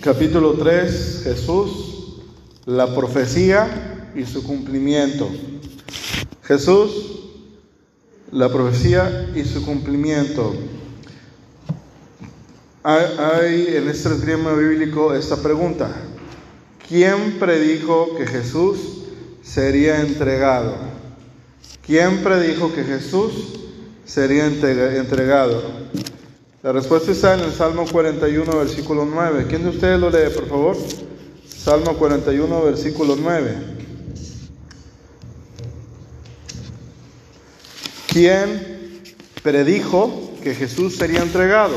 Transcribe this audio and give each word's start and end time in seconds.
capítulo 0.00 0.54
3, 0.54 1.20
Jesús, 1.24 2.20
la 2.66 2.94
profecía 2.94 4.10
y 4.14 4.24
su 4.24 4.42
cumplimiento. 4.42 5.28
Jesús, 6.42 6.90
la 8.32 8.48
profecía 8.48 9.30
y 9.34 9.44
su 9.44 9.64
cumplimiento. 9.64 10.54
Hay, 12.82 13.66
en 13.76 13.88
este 13.88 14.10
esgrima 14.10 14.52
bíblico 14.52 15.14
esta 15.14 15.36
pregunta. 15.36 15.90
¿Quién 16.88 17.38
predijo 17.38 18.16
que 18.16 18.26
Jesús 18.26 18.78
sería 19.42 20.00
entregado? 20.00 20.76
¿Quién 21.86 22.22
predijo 22.22 22.74
que 22.74 22.84
Jesús 22.84 23.32
sería 24.04 24.46
entregado? 24.46 25.62
La 26.64 26.72
respuesta 26.72 27.12
está 27.12 27.34
en 27.34 27.40
el 27.40 27.52
Salmo 27.52 27.84
41, 27.84 28.50
versículo 28.56 29.04
9. 29.04 29.44
¿Quién 29.50 29.64
de 29.64 29.68
ustedes 29.68 30.00
lo 30.00 30.08
lee, 30.08 30.30
por 30.34 30.48
favor? 30.48 30.76
Salmo 31.46 31.92
41, 31.92 32.62
versículo 32.62 33.16
9. 33.20 33.54
¿Quién 38.10 39.02
predijo 39.42 40.32
que 40.42 40.54
Jesús 40.54 40.96
sería 40.96 41.20
entregado? 41.20 41.76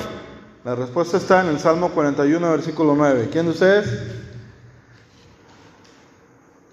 La 0.63 0.73
respuesta 0.73 1.17
está 1.17 1.41
en 1.41 1.49
el 1.49 1.59
Salmo 1.59 1.89
41, 1.89 2.49
versículo 2.49 2.95
9. 2.95 3.27
¿Quién 3.29 3.47
de 3.47 3.51
ustedes? 3.51 3.89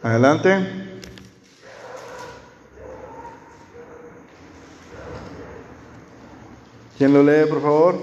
Adelante. 0.05 0.84
¿Quién 6.97 7.13
lo 7.13 7.25
lee, 7.25 7.49
por 7.49 7.61
favor? 7.61 7.97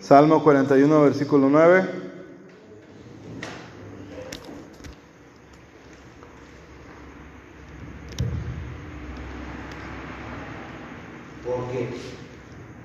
Salmo 0.00 0.44
41, 0.44 1.02
versículo 1.02 1.48
9. 1.48 1.84
Porque, 11.44 11.88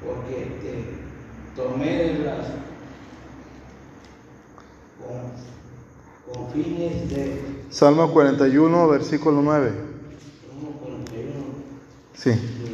porque 0.04 0.36
te 0.64 1.62
tomé 1.62 1.98
de 1.98 2.20
las 2.26 2.48
con, 4.98 6.34
con 6.34 6.52
fines 6.52 7.10
de... 7.12 7.42
Salmo 7.70 8.12
41, 8.12 8.88
versículo 8.88 9.44
9. 9.44 9.72
Salmo 10.48 10.72
41. 10.80 11.32
Sí. 12.16 12.71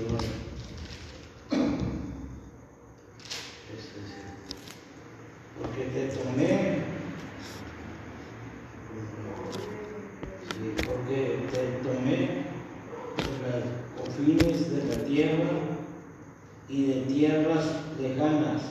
Porque 5.78 5.92
te 5.92 6.08
tomé, 6.08 6.82
porque 10.88 11.20
te 11.52 11.88
tomé 11.88 12.18
de 13.38 13.50
los 13.54 14.02
confines 14.02 14.72
de 14.72 14.80
la 14.86 15.04
tierra 15.06 15.50
y 16.68 16.88
de 16.88 17.02
tierras 17.02 17.66
lejanas. 18.02 18.62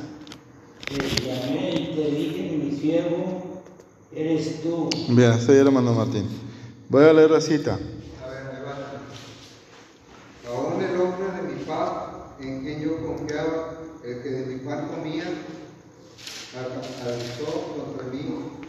Te 0.89 0.99
llamé 1.25 1.75
y 1.77 1.95
te 1.95 2.11
dije, 2.11 2.57
mi 2.57 2.77
siervo, 2.77 3.63
eres 4.13 4.63
tú. 4.63 4.91
Bien, 5.09 5.41
soy 5.41 5.59
el 5.59 5.69
hermano 5.69 5.95
Martín. 5.95 6.27
Voy 6.89 7.05
a 7.05 7.13
leer 7.13 7.31
la 7.31 7.41
cita. 7.41 7.75
A 7.75 8.29
ver, 8.29 8.45
me 8.53 8.61
va. 8.63 8.75
Aún 10.49 10.83
el 10.83 11.01
hombre 11.01 11.27
de 11.37 11.55
mi 11.55 11.65
paz, 11.65 11.93
en 12.41 12.63
quien 12.63 12.83
yo 12.83 13.07
confiaba, 13.07 13.79
el 14.05 14.23
que 14.23 14.29
de 14.29 14.47
mi 14.47 14.59
pan 14.59 14.89
comía, 14.89 15.25
alzó 16.57 17.75
contra 17.77 18.07
mí 18.09 18.25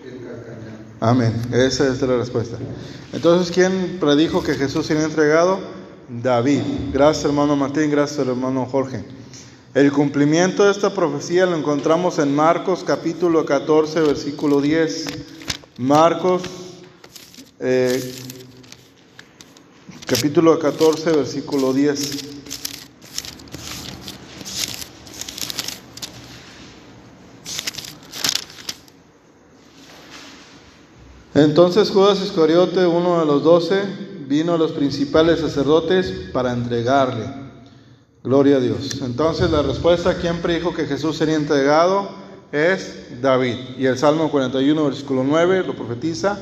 el 0.06 0.26
carcañal. 0.26 0.78
Amén. 1.08 1.32
Esa 1.54 1.88
es 1.88 2.02
la 2.02 2.18
respuesta. 2.18 2.58
Entonces, 3.14 3.50
¿quién 3.56 3.98
predijo 3.98 4.44
que 4.44 4.56
Jesús 4.56 4.88
sería 4.88 5.06
entregado? 5.06 5.58
David. 6.10 6.60
Gracias, 6.92 7.24
hermano 7.24 7.56
Martín. 7.56 7.90
Gracias, 7.90 8.28
hermano 8.28 8.66
Jorge. 8.66 9.06
El 9.74 9.90
cumplimiento 9.94 10.66
de 10.66 10.72
esta 10.72 10.94
profecía 10.94 11.46
lo 11.46 11.56
encontramos 11.56 12.20
en 12.20 12.36
Marcos 12.36 12.84
capítulo 12.86 13.46
14, 13.46 14.02
versículo 14.02 14.60
10. 14.60 15.06
Marcos 15.78 16.42
eh, 17.62 18.14
capítulo 20.06 20.60
14, 20.60 21.12
versículo 21.12 21.72
10. 21.72 22.37
Entonces 31.38 31.92
Judas 31.92 32.20
Iscariote, 32.20 32.88
uno 32.88 33.20
de 33.20 33.28
los 33.28 33.44
doce, 33.44 33.84
vino 34.28 34.56
a 34.56 34.58
los 34.58 34.72
principales 34.72 35.40
sacerdotes 35.40 36.12
para 36.34 36.52
entregarle. 36.52 37.26
Gloria 38.24 38.56
a 38.56 38.60
Dios. 38.60 39.04
Entonces 39.04 39.52
la 39.52 39.62
respuesta, 39.62 40.18
¿quién 40.18 40.42
predijo 40.42 40.74
que 40.74 40.88
Jesús 40.88 41.16
sería 41.16 41.36
entregado? 41.36 42.10
Es 42.52 43.22
David. 43.22 43.56
Y 43.78 43.86
el 43.86 44.00
Salmo 44.00 44.32
41, 44.32 44.84
versículo 44.84 45.24
9 45.24 45.64
lo 45.68 45.76
profetiza. 45.76 46.40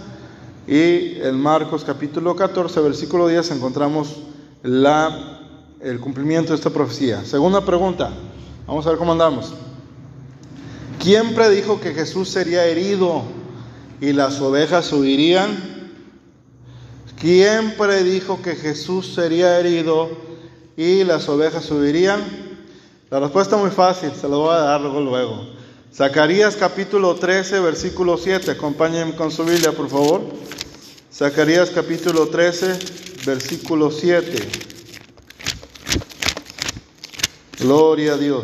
Y 0.65 1.19
en 1.19 1.41
Marcos 1.41 1.83
capítulo 1.83 2.33
14, 2.33 2.79
versículo 2.79 3.27
10 3.27 3.51
encontramos 3.51 4.15
la, 4.63 5.41
el 5.81 5.99
cumplimiento 5.99 6.53
de 6.53 6.55
esta 6.55 6.69
profecía. 6.69 7.25
Segunda 7.25 7.65
pregunta. 7.65 8.13
Vamos 8.65 8.87
a 8.87 8.91
ver 8.91 8.97
cómo 8.97 9.11
andamos. 9.11 9.53
¿Quién 11.03 11.35
predijo 11.35 11.81
que 11.81 11.93
Jesús 11.93 12.29
sería 12.29 12.65
herido 12.65 13.23
y 14.01 14.13
las 14.13 14.39
ovejas 14.41 14.91
huirían? 14.91 15.75
¿Quién 17.19 17.75
predijo 17.77 18.41
que 18.41 18.55
Jesús 18.55 19.13
sería 19.15 19.59
herido 19.59 20.09
y 20.75 21.03
las 21.03 21.27
ovejas 21.29 21.69
huirían? 21.71 22.21
La 23.09 23.19
respuesta 23.19 23.55
es 23.55 23.61
muy 23.61 23.71
fácil, 23.71 24.11
se 24.19 24.27
lo 24.27 24.39
voy 24.39 24.53
a 24.53 24.59
dar 24.59 24.81
luego. 24.81 24.99
luego. 24.99 25.47
Zacarías 25.93 26.57
capítulo 26.57 27.15
13, 27.15 27.61
versículo 27.61 28.17
7. 28.17 28.51
Acompáñenme 28.51 29.15
con 29.15 29.31
su 29.31 29.45
Biblia, 29.45 29.71
por 29.71 29.89
favor. 29.89 30.21
Zacarías 31.13 31.69
capítulo 31.69 32.27
13, 32.27 32.77
versículo 33.25 33.89
7. 33.89 34.37
Gloria 37.59 38.13
a 38.13 38.17
Dios. 38.17 38.43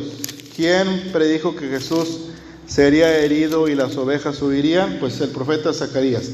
¿Quién 0.56 1.10
predijo 1.12 1.54
que 1.56 1.68
Jesús 1.68 2.31
sería 2.72 3.20
herido 3.20 3.68
y 3.68 3.76
las 3.76 3.98
ovejas 3.98 4.42
huirían? 4.42 4.98
Pues 5.00 5.20
el 5.20 5.30
profeta 5.30 5.74
Zacarías. 5.74 6.32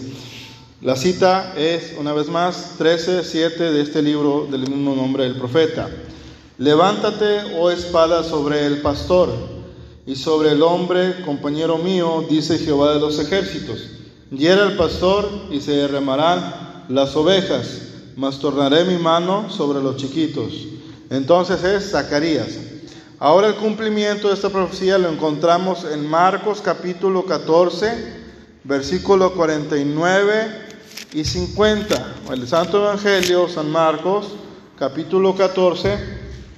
La 0.82 0.96
cita 0.96 1.56
es, 1.58 1.96
una 1.98 2.14
vez 2.14 2.28
más, 2.28 2.76
13, 2.78 3.24
7 3.24 3.72
de 3.72 3.82
este 3.82 4.04
libro 4.04 4.48
del 4.50 4.70
mismo 4.70 4.96
nombre 4.96 5.24
del 5.24 5.36
profeta. 5.36 5.90
Levántate, 6.60 7.56
oh 7.58 7.72
espada, 7.72 8.24
sobre 8.24 8.68
el 8.68 8.82
pastor 8.82 9.30
y 10.06 10.16
sobre 10.16 10.52
el 10.52 10.62
hombre, 10.62 11.24
compañero 11.26 11.80
mío, 11.80 12.24
dice 12.30 12.60
Jehová 12.60 12.94
de 12.94 13.00
los 13.00 13.18
ejércitos. 13.18 13.90
Hiera 14.30 14.64
el 14.64 14.78
pastor 14.78 15.28
y 15.50 15.60
se 15.60 15.72
derramarán 15.72 16.86
las 16.88 17.16
ovejas, 17.16 17.82
mas 18.16 18.38
tornaré 18.38 18.84
mi 18.84 18.98
mano 18.98 19.50
sobre 19.50 19.82
los 19.82 19.98
chiquitos. 19.98 20.54
Entonces 21.10 21.64
es 21.64 21.90
Zacarías. 21.90 22.77
Ahora 23.20 23.48
el 23.48 23.56
cumplimiento 23.56 24.28
de 24.28 24.36
esta 24.36 24.52
profecía 24.52 25.00
lo 25.00 25.10
encontramos 25.10 25.86
en 25.86 26.08
Marcos 26.08 26.62
capítulo 26.62 27.26
14, 27.26 27.92
versículo 28.64 29.34
49 29.34 30.68
y 31.14 31.24
50. 31.26 32.16
El 32.32 32.48
Santo 32.48 32.78
Evangelio, 32.78 33.50
San 33.50 33.72
Marcos, 33.72 34.34
capítulo 34.78 35.36
14, 35.36 35.98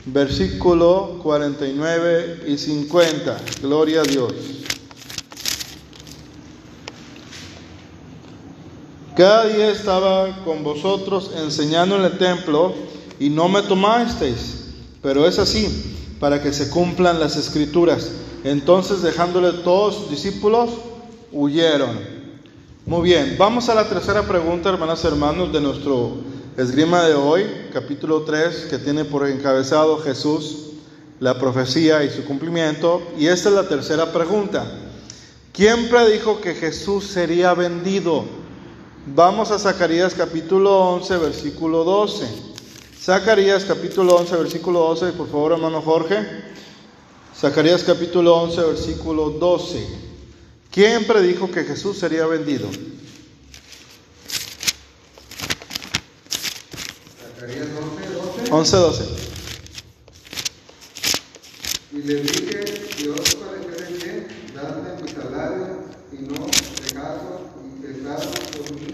versículo 0.08 1.22
49 1.24 2.44
y 2.46 2.58
50. 2.58 3.38
Gloria 3.62 4.02
a 4.02 4.04
Dios. 4.04 4.34
Cada 9.16 9.46
día 9.46 9.72
estaba 9.72 10.44
con 10.44 10.66
vosotros 10.66 11.32
enseñando 11.38 11.96
en 11.96 12.04
el 12.04 12.18
templo 12.18 12.74
y 13.18 13.30
no 13.30 13.48
me 13.48 13.62
tomasteis, 13.62 14.66
pero 15.02 15.26
es 15.26 15.40
así, 15.40 15.96
para 16.20 16.42
que 16.42 16.54
se 16.54 16.70
cumplan 16.70 17.20
las 17.20 17.36
escrituras. 17.36 18.12
Entonces 18.44 19.02
dejándole 19.02 19.64
todos 19.64 19.96
sus 19.96 20.10
discípulos, 20.10 20.70
huyeron. 21.32 21.98
Muy 22.86 23.04
bien, 23.04 23.36
vamos 23.38 23.70
a 23.70 23.76
la 23.76 23.88
tercera 23.88 24.24
pregunta, 24.24 24.70
hermanas 24.70 25.04
y 25.04 25.08
hermanos, 25.08 25.54
de 25.54 25.62
nuestro 25.62 26.18
esgrima 26.58 27.04
de 27.04 27.14
hoy, 27.14 27.46
capítulo 27.72 28.24
3, 28.24 28.68
que 28.70 28.80
tiene 28.80 29.06
por 29.06 29.28
encabezado 29.28 30.00
Jesús, 30.00 30.72
la 31.20 31.38
profecía 31.38 32.04
y 32.04 32.10
su 32.10 32.26
cumplimiento. 32.26 33.02
Y 33.18 33.28
esta 33.28 33.50
es 33.50 33.56
la 33.56 33.68
tercera 33.68 34.12
pregunta. 34.12 34.66
¿Quién 35.54 35.90
predijo 35.90 36.42
que 36.42 36.56
Jesús 36.56 37.06
sería 37.06 37.54
vendido? 37.54 38.26
Vamos 39.06 39.52
a 39.52 39.60
Zacarías 39.60 40.14
capítulo 40.14 40.78
11, 40.96 41.18
versículo 41.18 41.84
12. 41.84 42.49
Zacarías 43.02 43.64
capítulo 43.64 44.18
11, 44.18 44.36
versículo 44.36 44.80
12, 44.80 45.14
por 45.14 45.28
favor, 45.30 45.54
hermano 45.54 45.82
Jorge. 45.82 46.18
Zacarías 47.34 47.82
capítulo 47.84 48.36
11, 48.36 48.62
versículo 48.62 49.30
12. 49.30 49.88
¿Quién 50.70 51.08
predijo 51.08 51.50
que 51.50 51.64
Jesús 51.64 51.98
sería 51.98 52.26
vendido? 52.26 52.70
Zacarías 57.38 57.68
11, 58.52 58.52
12. 58.52 58.52
11, 58.52 58.78
12. 58.78 59.04
Y 61.94 62.02
le 62.02 62.16
dije, 62.16 62.66
si 62.98 63.08
os 63.08 63.36
pareciere 63.36 63.94
bien, 63.94 64.28
dadme 64.54 65.02
mi 65.02 65.08
salario, 65.10 65.86
y 66.12 66.18
no 66.18 66.36
regazo, 66.86 67.48
y 67.66 67.82
pesado 67.82 68.30
por 68.58 68.72
mi 68.74 68.92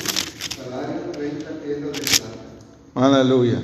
salario 0.55 1.11
30 1.11 1.49
piezas 1.63 1.91
de 1.91 1.99
plata. 1.99 2.45
Aleluya. 2.93 3.61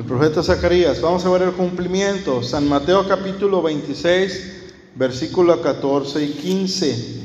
El 0.00 0.06
profeta 0.06 0.42
Zacarías, 0.42 1.02
vamos 1.02 1.26
a 1.26 1.28
ver 1.28 1.42
el 1.42 1.52
cumplimiento. 1.52 2.42
San 2.42 2.66
Mateo 2.66 3.06
capítulo 3.06 3.60
26, 3.60 4.62
versículo 4.94 5.60
14 5.60 6.24
y 6.24 6.28
15. 6.30 7.20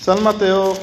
San 0.00 0.24
Mateo 0.24 0.76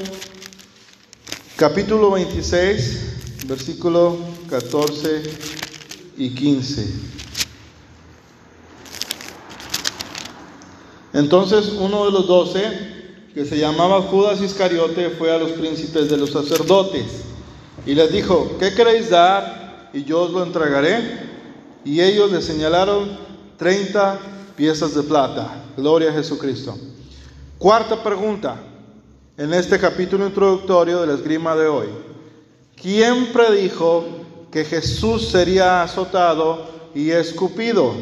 capítulo 1.58 2.12
26, 2.12 3.48
versículo 3.48 4.18
14 4.50 5.24
y 6.16 6.30
15. 6.30 6.88
Entonces 11.12 11.74
uno 11.78 12.06
de 12.06 12.12
los 12.14 12.28
doce, 12.28 12.64
que 13.34 13.44
se 13.44 13.58
llamaba 13.58 14.04
Judas 14.04 14.40
Iscariote, 14.40 15.10
fue 15.10 15.34
a 15.34 15.38
los 15.38 15.52
príncipes 15.52 16.10
de 16.10 16.16
los 16.16 16.32
sacerdotes 16.32 17.08
y 17.86 17.94
les 17.94 18.10
dijo, 18.14 18.56
¿qué 18.58 18.74
queréis 18.74 19.10
dar? 19.10 19.65
Y 19.96 20.04
yo 20.04 20.24
os 20.24 20.32
lo 20.32 20.44
entregaré. 20.44 21.00
Y 21.86 22.02
ellos 22.02 22.30
le 22.30 22.42
señalaron 22.42 23.18
30 23.58 24.20
piezas 24.58 24.94
de 24.94 25.04
plata. 25.04 25.64
Gloria 25.78 26.10
a 26.10 26.14
Jesucristo. 26.14 26.78
Cuarta 27.58 28.04
pregunta, 28.04 28.58
en 29.38 29.54
este 29.54 29.80
capítulo 29.80 30.28
introductorio 30.28 31.00
de 31.00 31.08
la 31.08 31.14
esgrima 31.14 31.56
de 31.56 31.68
hoy. 31.68 31.88
¿Quién 32.76 33.28
predijo 33.32 34.04
que 34.52 34.66
Jesús 34.66 35.30
sería 35.30 35.84
azotado 35.84 36.68
y 36.94 37.12
escupido? 37.12 37.94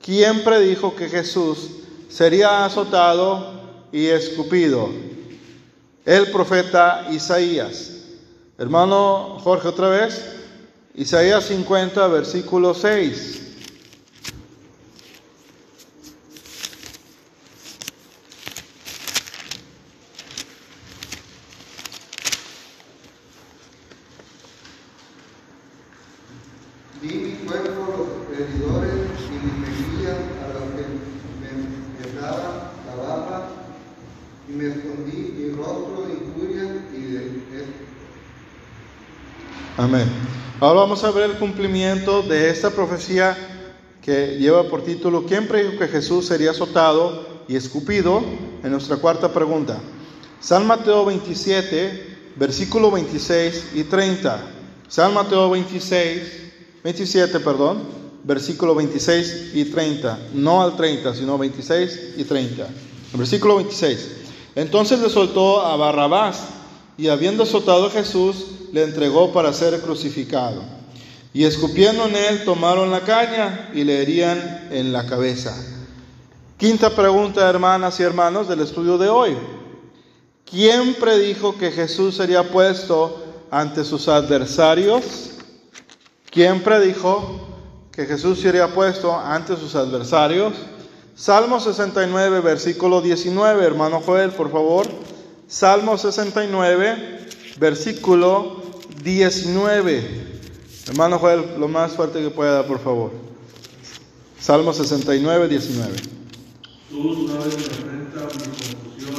¿Quién 0.00 0.44
predijo 0.44 0.94
que 0.94 1.08
Jesús 1.08 1.70
sería 2.08 2.64
azotado 2.64 3.52
y 3.90 4.06
escupido? 4.06 4.88
El 6.04 6.30
profeta 6.30 7.08
Isaías. 7.10 7.96
Hermano 8.56 9.38
Jorge, 9.40 9.66
otra 9.66 9.88
vez. 9.88 10.39
Isaías 10.94 11.44
50, 11.44 12.08
versículo 12.08 12.74
6. 12.74 13.46
Di 27.00 27.08
mi 27.08 27.32
cuerpo 27.46 27.84
a 27.84 27.96
los 27.96 28.08
heridores 28.38 28.94
y 29.26 29.46
mis 29.46 29.56
mejillas 29.58 30.18
a 30.44 30.48
los 30.52 30.64
que 30.74 30.84
me 31.40 31.50
besaban 32.04 32.54
la 32.84 32.94
barba, 32.96 33.48
y 34.48 34.52
me 34.52 34.66
escondí 34.66 35.18
mi 35.38 35.50
rostro 35.52 36.06
de 36.08 36.12
injuria 36.14 36.64
y 36.92 37.00
de 37.12 37.40
Amén. 39.80 40.06
Ahora 40.60 40.80
vamos 40.80 41.02
a 41.04 41.10
ver 41.10 41.30
el 41.30 41.38
cumplimiento 41.38 42.20
de 42.20 42.50
esta 42.50 42.68
profecía 42.68 43.34
que 44.02 44.36
lleva 44.38 44.64
por 44.64 44.84
título 44.84 45.24
¿Quién 45.24 45.48
predijo 45.48 45.78
que 45.78 45.88
Jesús 45.88 46.26
sería 46.26 46.50
azotado 46.50 47.44
y 47.48 47.56
escupido? 47.56 48.22
En 48.62 48.72
nuestra 48.72 48.98
cuarta 48.98 49.32
pregunta. 49.32 49.80
San 50.38 50.66
Mateo 50.66 51.06
27, 51.06 52.34
versículo 52.36 52.90
26 52.90 53.68
y 53.72 53.84
30. 53.84 54.40
San 54.86 55.14
Mateo 55.14 55.48
26, 55.48 56.20
27, 56.84 57.40
perdón, 57.40 57.82
versículo 58.22 58.74
26 58.74 59.52
y 59.54 59.64
30. 59.64 60.18
No 60.34 60.62
al 60.62 60.76
30, 60.76 61.14
sino 61.14 61.38
26 61.38 62.16
y 62.18 62.24
30. 62.24 62.68
El 63.14 63.18
versículo 63.18 63.56
26. 63.56 64.08
Entonces 64.56 65.00
le 65.00 65.08
soltó 65.08 65.62
a 65.64 65.74
Barrabás 65.76 66.48
y 66.98 67.08
habiendo 67.08 67.44
azotado 67.44 67.86
a 67.86 67.90
Jesús, 67.90 68.44
le 68.72 68.82
entregó 68.82 69.32
para 69.32 69.52
ser 69.52 69.80
crucificado. 69.80 70.62
Y 71.32 71.44
escupiendo 71.44 72.06
en 72.06 72.16
él, 72.16 72.44
tomaron 72.44 72.90
la 72.90 73.00
caña 73.00 73.70
y 73.72 73.84
le 73.84 74.02
herían 74.02 74.68
en 74.70 74.92
la 74.92 75.06
cabeza. 75.06 75.54
Quinta 76.56 76.90
pregunta, 76.90 77.48
hermanas 77.48 78.00
y 78.00 78.02
hermanos, 78.02 78.48
del 78.48 78.60
estudio 78.60 78.98
de 78.98 79.08
hoy. 79.08 79.36
¿Quién 80.44 80.94
predijo 80.94 81.56
que 81.56 81.70
Jesús 81.70 82.16
sería 82.16 82.50
puesto 82.50 83.24
ante 83.50 83.84
sus 83.84 84.08
adversarios? 84.08 85.30
¿Quién 86.30 86.62
predijo 86.62 87.48
que 87.92 88.06
Jesús 88.06 88.40
sería 88.40 88.74
puesto 88.74 89.16
ante 89.16 89.56
sus 89.56 89.76
adversarios? 89.76 90.52
Salmo 91.14 91.60
69, 91.60 92.40
versículo 92.40 93.00
19, 93.00 93.64
hermano 93.64 94.00
Joel, 94.00 94.30
por 94.30 94.50
favor. 94.50 94.86
Salmo 95.46 95.98
69, 95.98 97.28
versículo 97.58 98.59
19. 99.02 100.02
Hermano 100.88 101.18
Joel, 101.18 101.44
lo 101.58 101.68
más 101.68 101.92
fuerte 101.92 102.20
que 102.20 102.30
pueda, 102.30 102.66
por 102.66 102.80
favor. 102.80 103.12
Salmo 104.40 104.72
69, 104.72 105.48
19. 105.48 105.92
Tú 106.90 107.28
sabes 107.28 107.56
mi 107.56 107.64
afrenta, 107.64 108.20
mi 108.20 108.42
confusión, 109.06 109.14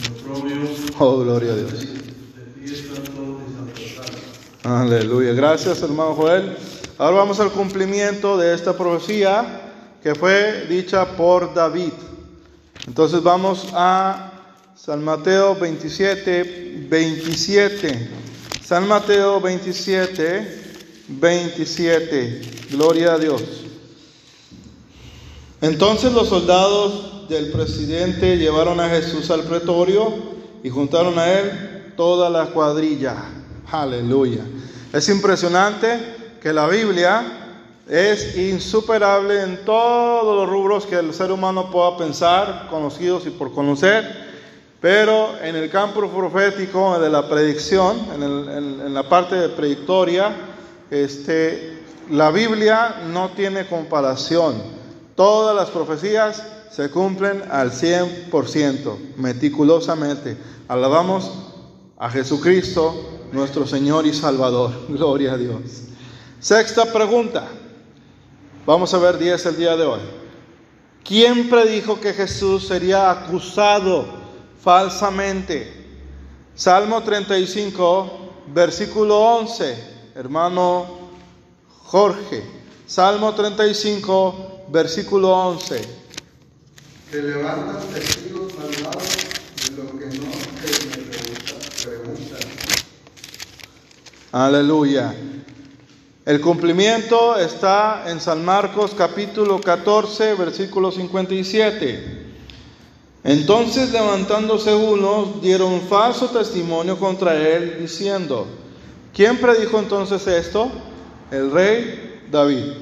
mi 0.00 0.32
oprobio, 0.32 0.56
Oh, 0.98 1.18
gloria 1.18 1.52
a 1.52 1.56
Dios. 1.56 1.72
de 1.72 1.78
ti 1.86 2.72
están 2.72 3.04
todos 3.14 3.40
mis 3.48 3.58
adversarios. 3.58 4.22
Aleluya. 4.62 5.32
Gracias, 5.32 5.82
hermano 5.82 6.14
Joel. 6.14 6.56
Ahora 6.98 7.18
vamos 7.18 7.38
al 7.40 7.50
cumplimiento 7.50 8.38
de 8.38 8.54
esta 8.54 8.76
profecía 8.76 9.62
que 10.02 10.14
fue 10.14 10.66
dicha 10.68 11.16
por 11.16 11.52
David. 11.52 11.92
Entonces 12.86 13.22
vamos 13.22 13.66
a 13.74 14.32
San 14.76 15.04
Mateo 15.04 15.54
27, 15.56 16.86
27. 16.88 18.10
San 18.66 18.88
Mateo 18.88 19.40
27, 19.40 21.04
27. 21.06 22.40
Gloria 22.72 23.12
a 23.12 23.18
Dios. 23.18 23.40
Entonces 25.60 26.12
los 26.12 26.28
soldados 26.28 27.28
del 27.28 27.52
presidente 27.52 28.36
llevaron 28.36 28.80
a 28.80 28.88
Jesús 28.88 29.30
al 29.30 29.44
pretorio 29.44 30.12
y 30.64 30.70
juntaron 30.70 31.16
a 31.16 31.32
él 31.32 31.92
toda 31.96 32.28
la 32.28 32.46
cuadrilla. 32.46 33.14
Aleluya. 33.70 34.42
Es 34.92 35.08
impresionante 35.10 36.00
que 36.42 36.52
la 36.52 36.66
Biblia 36.66 37.52
es 37.88 38.36
insuperable 38.36 39.42
en 39.42 39.64
todos 39.64 40.34
los 40.38 40.50
rubros 40.50 40.86
que 40.86 40.96
el 40.96 41.14
ser 41.14 41.30
humano 41.30 41.70
pueda 41.70 41.96
pensar, 41.96 42.66
conocidos 42.68 43.28
y 43.28 43.30
por 43.30 43.54
conocer, 43.54 44.25
pero 44.80 45.38
en 45.42 45.56
el 45.56 45.70
campo 45.70 46.08
profético 46.08 46.98
de 46.98 47.08
la 47.08 47.28
predicción, 47.28 47.96
en, 48.14 48.92
la 48.92 49.08
parte 49.08 49.34
de 49.34 49.48
predictoria, 49.48 50.34
este, 50.90 51.82
la 52.10 52.30
Biblia 52.30 53.02
no 53.08 53.30
tiene 53.30 53.66
comparación. 53.66 54.62
Todas 55.14 55.56
las 55.56 55.70
profecías 55.70 56.42
se 56.70 56.90
cumplen 56.90 57.42
al 57.50 57.72
100%, 57.72 59.16
meticulosamente. 59.16 60.36
Alabamos 60.68 61.32
a 61.96 62.10
Jesucristo, 62.10 62.94
nuestro 63.32 63.66
Señor 63.66 64.06
y 64.06 64.12
Salvador. 64.12 64.72
Gloria 64.88 65.32
a 65.32 65.38
Dios. 65.38 65.60
Sexta 66.38 66.92
pregunta. 66.92 67.48
Vamos 68.66 68.92
a 68.92 68.98
ver 68.98 69.16
10 69.16 69.46
el 69.46 69.56
día 69.56 69.76
de 69.76 69.84
hoy. 69.84 70.00
¿Quién 71.02 71.48
predijo 71.48 71.98
que 71.98 72.12
Jesús 72.12 72.66
sería 72.66 73.10
acusado 73.10 74.25
falsamente? 74.62 75.84
Salmo 76.54 77.02
35, 77.02 78.10
versículo 78.54 79.18
11. 79.18 79.76
Hermano 80.14 80.86
Jorge. 81.84 82.42
Salmo 82.86 83.34
35, 83.34 84.64
versículo 84.68 85.30
11. 85.32 85.80
Se 87.10 87.22
levantan 87.22 87.78
testigos 87.92 88.52
malvados 88.54 89.26
de 89.70 89.76
lo 89.76 89.98
que 89.98 90.06
no 90.06 90.32
se 90.32 90.86
me 90.86 91.02
pregunta- 91.02 91.56
preguntan. 91.84 92.40
Aleluya. 94.32 95.14
El 96.24 96.40
cumplimiento 96.40 97.36
está 97.38 98.04
en 98.10 98.20
San 98.20 98.44
Marcos 98.44 98.92
capítulo 98.96 99.60
14, 99.60 100.34
versículo 100.34 100.90
57. 100.90 102.25
Entonces 103.26 103.90
levantándose 103.90 104.72
unos, 104.72 105.42
dieron 105.42 105.80
falso 105.82 106.28
testimonio 106.28 106.96
contra 106.96 107.36
él, 107.36 107.76
diciendo, 107.80 108.46
¿quién 109.12 109.38
predijo 109.38 109.80
entonces 109.80 110.24
esto? 110.28 110.70
El 111.32 111.50
rey 111.50 112.22
David, 112.30 112.72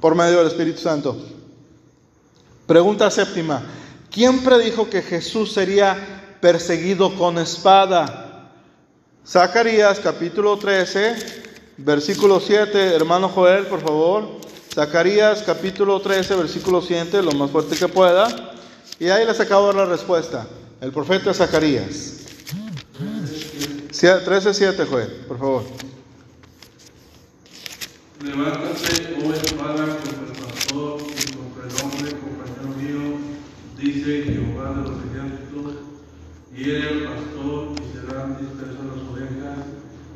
por 0.00 0.14
medio 0.14 0.38
del 0.38 0.46
Espíritu 0.46 0.80
Santo. 0.80 1.14
Pregunta 2.66 3.10
séptima, 3.10 3.62
¿Quién 4.10 4.42
predijo 4.42 4.88
que 4.88 5.02
Jesús 5.02 5.52
sería 5.52 6.38
perseguido 6.40 7.14
con 7.14 7.36
espada? 7.38 8.50
Zacarías 9.26 10.00
capítulo 10.00 10.56
13, 10.56 11.16
versículo 11.76 12.40
7, 12.40 12.94
hermano 12.94 13.28
Joel, 13.28 13.66
por 13.66 13.82
favor. 13.82 14.26
Zacarías 14.74 15.42
capítulo 15.42 16.00
13, 16.00 16.34
versículo 16.36 16.80
7, 16.80 17.22
lo 17.22 17.32
más 17.32 17.50
fuerte 17.50 17.76
que 17.76 17.88
pueda. 17.88 18.57
Y 19.00 19.08
ahí 19.08 19.24
les 19.24 19.38
acabo 19.38 19.72
la 19.72 19.84
respuesta. 19.84 20.46
El 20.80 20.92
profeta 20.92 21.32
Zacarías. 21.34 22.14
13, 23.90 24.54
7, 24.54 24.86
Joel, 24.86 25.08
por 25.26 25.38
favor. 25.38 25.62
Levántate, 28.22 29.16
oh 29.24 29.32
espada, 29.32 29.86
contra 29.86 30.26
el 30.26 30.32
pastor 30.44 31.00
y 31.00 31.32
contra 31.32 31.62
el 31.66 31.72
hombre, 31.82 32.12
compañero 32.18 32.68
mío, 32.76 33.18
dice 33.76 34.22
Jehová 34.24 34.70
de 34.70 34.82
los 34.82 34.98
ejércitos, 35.06 35.74
hiere 36.54 36.88
al 36.88 37.00
pastor 37.14 37.74
y 37.76 37.82
serán 37.92 38.38
dispersas 38.38 38.84
las 38.84 39.02
ovejas, 39.10 39.58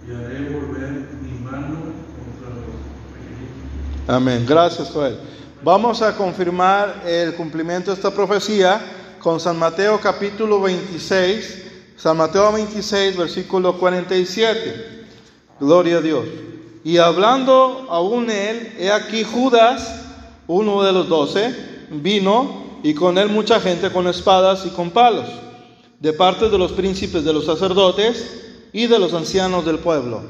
y 0.07 0.13
haré 0.13 0.51
volver 0.51 0.93
mi 1.23 1.39
mano 1.45 1.79
contra 2.19 2.49
los 2.55 2.75
pequeñitos. 3.15 4.09
Amén. 4.09 4.45
Gracias, 4.49 4.91
Joel. 4.91 5.17
Vamos 5.65 6.03
a 6.03 6.17
confirmar 6.17 7.05
el 7.07 7.35
cumplimiento 7.35 7.93
de 7.93 7.95
esta 7.95 8.11
profecía 8.11 8.81
con 9.21 9.39
San 9.39 9.57
Mateo 9.57 10.01
capítulo 10.01 10.61
26, 10.61 11.63
San 11.97 12.17
Mateo 12.17 12.51
26, 12.51 13.17
versículo 13.17 13.79
47. 13.79 15.05
Gloria 15.61 15.99
a 15.99 16.01
Dios. 16.01 16.25
Y 16.83 16.99
hablando 16.99 17.87
aún 17.91 18.29
él, 18.29 18.75
he 18.77 18.91
aquí 18.91 19.23
Judas, 19.23 20.07
uno 20.49 20.83
de 20.83 20.93
los 20.93 21.09
doce, 21.09 21.55
vino 21.91 22.81
y 22.83 22.93
con 22.93 23.17
él 23.17 23.29
mucha 23.29 23.61
gente 23.61 23.93
con 23.93 24.09
espadas 24.09 24.67
y 24.67 24.71
con 24.71 24.91
palos, 24.91 25.29
de 26.01 26.13
parte 26.13 26.51
de 26.51 26.59
los 26.59 26.73
príncipes 26.73 27.25
de 27.25 27.33
los 27.33 27.47
sacerdotes 27.47 28.67
y 28.73 28.89
de 28.89 28.99
los 28.99 29.15
ancianos 29.15 29.65
del 29.65 29.79
pueblo. 29.79 30.23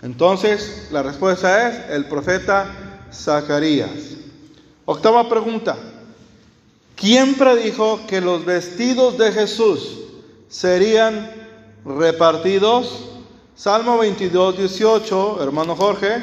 Entonces, 0.00 0.88
la 0.90 1.02
respuesta 1.02 1.68
es 1.68 1.90
el 1.90 2.06
profeta 2.06 3.04
Zacarías. 3.12 4.18
Octava 4.90 5.28
pregunta. 5.28 5.76
¿Quién 6.96 7.34
predijo 7.34 8.00
que 8.08 8.22
los 8.22 8.46
vestidos 8.46 9.18
de 9.18 9.32
Jesús 9.32 9.98
serían 10.48 11.30
repartidos? 11.84 13.04
Salmo 13.54 13.98
22, 13.98 14.56
18, 14.56 15.42
hermano 15.42 15.76
Jorge. 15.76 16.22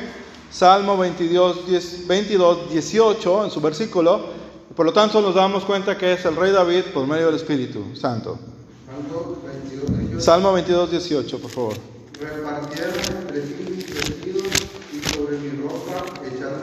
Salmo 0.50 0.98
22, 0.98 1.68
10 1.68 2.08
22, 2.08 2.72
18 2.72 3.46
en 3.46 3.52
su 3.52 3.62
versículo. 3.62 4.30
Por 4.76 4.88
lo 4.88 4.94
tanto, 4.94 5.22
nos 5.22 5.36
damos 5.36 5.64
cuenta 5.64 5.96
que 5.96 6.14
es 6.14 6.26
el 6.26 6.36
rey 6.36 6.52
David 6.52 6.86
por 6.92 7.06
medio 7.06 7.28
del 7.28 7.36
Espíritu 7.36 7.96
Santo. 7.96 8.40
Salmo 8.88 9.44
22, 9.46 10.00
18. 10.00 10.22
Salmo 10.22 10.54
22, 10.54 10.90
18, 10.90 11.40
por 11.40 11.52
favor. 11.52 11.74
Repartieron 12.20 12.96
entre 13.22 13.46
sí 13.46 13.56
mis 13.70 13.94
vestidos 13.94 14.48
y 14.92 15.16
sobre 15.16 15.38
mi 15.38 15.62
ropa 15.62 16.04
echaron. 16.26 16.62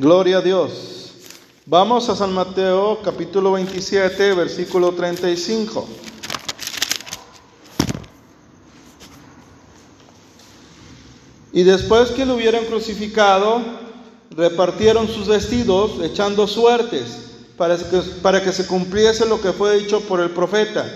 Gloria 0.00 0.38
a 0.38 0.42
Dios. 0.42 0.95
Vamos 1.68 2.08
a 2.08 2.14
San 2.14 2.32
Mateo 2.32 3.00
capítulo 3.02 3.50
27, 3.50 4.34
versículo 4.34 4.92
35. 4.92 5.84
Y 11.52 11.64
después 11.64 12.12
que 12.12 12.24
lo 12.24 12.36
hubieran 12.36 12.66
crucificado, 12.66 13.60
repartieron 14.30 15.08
sus 15.08 15.26
vestidos, 15.26 16.00
echando 16.04 16.46
suertes, 16.46 17.32
para 17.56 17.76
que, 17.76 17.98
para 18.22 18.44
que 18.44 18.52
se 18.52 18.68
cumpliese 18.68 19.26
lo 19.26 19.40
que 19.40 19.52
fue 19.52 19.76
dicho 19.76 20.02
por 20.02 20.20
el 20.20 20.30
profeta. 20.30 20.86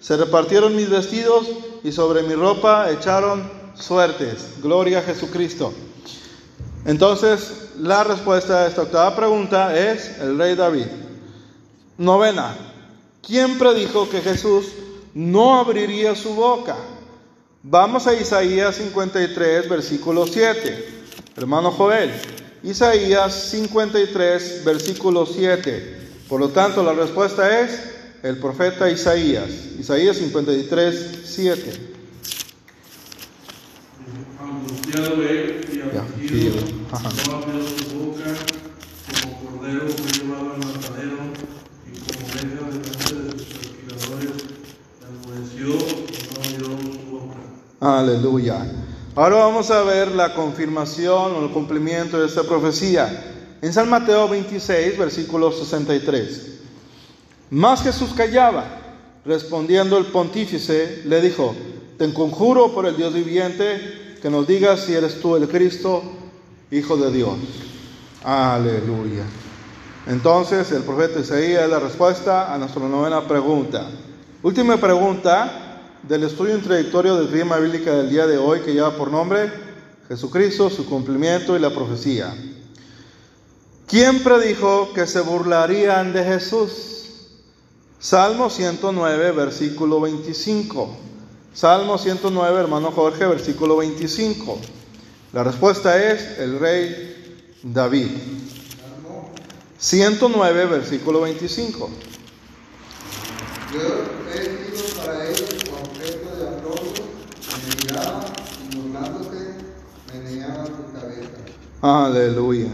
Se 0.00 0.16
repartieron 0.16 0.74
mis 0.74 0.88
vestidos 0.88 1.50
y 1.82 1.92
sobre 1.92 2.22
mi 2.22 2.32
ropa 2.32 2.90
echaron 2.90 3.46
suertes. 3.74 4.54
Gloria 4.62 5.00
a 5.00 5.02
Jesucristo. 5.02 5.74
Entonces, 6.84 7.70
la 7.78 8.04
respuesta 8.04 8.62
a 8.62 8.66
esta 8.66 8.82
octava 8.82 9.16
pregunta 9.16 9.76
es 9.76 10.18
el 10.18 10.36
rey 10.38 10.54
David. 10.54 10.86
Novena, 11.96 12.54
¿quién 13.26 13.58
predijo 13.58 14.08
que 14.10 14.20
Jesús 14.20 14.66
no 15.14 15.58
abriría 15.58 16.14
su 16.14 16.34
boca? 16.34 16.76
Vamos 17.62 18.06
a 18.06 18.14
Isaías 18.14 18.76
53, 18.76 19.68
versículo 19.68 20.26
7. 20.26 20.88
Hermano 21.36 21.70
Joel, 21.70 22.12
Isaías 22.62 23.32
53, 23.50 24.62
versículo 24.64 25.24
7. 25.24 25.96
Por 26.28 26.40
lo 26.40 26.50
tanto, 26.50 26.82
la 26.82 26.92
respuesta 26.92 27.60
es 27.60 27.94
el 28.22 28.38
profeta 28.38 28.90
Isaías. 28.90 29.48
Isaías 29.78 30.16
53, 30.16 31.20
7. 31.24 31.93
Angustiado 34.64 35.22
él 35.22 35.60
y 35.74 35.98
afligido, 35.98 36.56
no 36.90 37.36
abrió 37.36 37.68
su 37.68 37.98
boca, 37.98 38.24
como 39.20 39.58
cordero 39.58 39.88
fue 39.88 40.10
llevado 40.10 40.54
al 40.54 40.58
matadero, 40.58 41.18
y 41.84 41.98
como 41.98 42.26
oveja 42.26 42.64
delante 42.70 43.14
de 43.14 43.44
sus 43.44 43.48
respiradores, 43.58 44.32
enmudeció 45.04 45.68
y 45.68 46.58
no 46.62 46.66
abrió 46.72 46.92
su 46.92 47.10
boca. 47.10 47.36
Aleluya. 47.80 48.72
Ahora 49.14 49.36
vamos 49.36 49.70
a 49.70 49.82
ver 49.82 50.12
la 50.12 50.32
confirmación 50.32 51.32
o 51.32 51.44
el 51.44 51.50
cumplimiento 51.50 52.18
de 52.18 52.26
esta 52.26 52.44
profecía. 52.44 53.58
En 53.60 53.70
San 53.70 53.90
Mateo 53.90 54.30
26, 54.30 54.96
versículo 54.96 55.52
63. 55.52 56.52
Más 57.50 57.82
Jesús 57.82 58.14
callaba. 58.16 58.80
Respondiendo 59.26 59.98
el 59.98 60.06
pontífice, 60.06 61.02
le 61.04 61.20
dijo, 61.20 61.54
te 61.98 62.12
conjuro 62.14 62.72
por 62.72 62.86
el 62.86 62.96
Dios 62.96 63.12
viviente 63.12 64.03
que 64.24 64.30
nos 64.30 64.46
digas 64.46 64.80
si 64.80 64.94
eres 64.94 65.20
tú 65.20 65.36
el 65.36 65.46
Cristo, 65.46 66.02
Hijo 66.70 66.96
de 66.96 67.12
Dios. 67.12 67.36
Aleluya. 68.22 69.22
Entonces 70.06 70.72
el 70.72 70.82
profeta 70.82 71.20
Isaías 71.20 71.64
es 71.64 71.68
la 71.68 71.78
respuesta 71.78 72.54
a 72.54 72.56
nuestra 72.56 72.88
novena 72.88 73.28
pregunta. 73.28 73.86
Última 74.42 74.78
pregunta 74.78 75.98
del 76.02 76.22
estudio 76.22 76.56
introductorio 76.56 77.16
del 77.16 77.28
clima 77.28 77.58
bíblica 77.58 77.92
del 77.96 78.08
día 78.08 78.26
de 78.26 78.38
hoy 78.38 78.60
que 78.60 78.72
lleva 78.72 78.96
por 78.96 79.10
nombre 79.10 79.52
Jesucristo, 80.08 80.70
su 80.70 80.86
cumplimiento 80.86 81.54
y 81.54 81.58
la 81.58 81.74
profecía. 81.74 82.34
¿Quién 83.86 84.22
predijo 84.22 84.94
que 84.94 85.06
se 85.06 85.20
burlarían 85.20 86.14
de 86.14 86.24
Jesús? 86.24 87.26
Salmo 87.98 88.48
109, 88.48 89.32
versículo 89.32 90.00
25. 90.00 91.13
Salmo 91.54 91.98
109, 91.98 92.60
hermano 92.60 92.90
Jorge, 92.90 93.24
versículo 93.26 93.76
25. 93.76 94.58
La 95.32 95.44
respuesta 95.44 96.02
es 96.02 96.40
el 96.40 96.58
rey 96.58 97.38
David. 97.62 98.08
Salmo 98.80 99.30
109, 99.78 100.66
versículo 100.66 101.20
25. 101.20 101.90
Yo 103.72 103.80
he 104.34 104.42
sido 104.42 105.04
para 105.04 105.24
ellos 105.26 105.48
objeto 105.80 106.36
de 106.36 106.48
aplauso, 106.48 107.04
me 107.68 107.74
miraban 107.76 108.24
y 108.72 108.76
burlándose, 108.76 109.54
meneaban 110.12 110.66
su 110.66 110.92
cabeza. 110.92 111.38
Aleluya. 111.82 112.66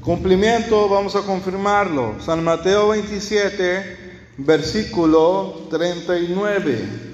Cumplimiento, 0.00 0.88
vamos 0.88 1.16
a 1.16 1.22
confirmarlo. 1.22 2.14
San 2.24 2.44
Mateo 2.44 2.90
27, 2.90 4.34
versículo 4.38 5.66
39. 5.70 7.11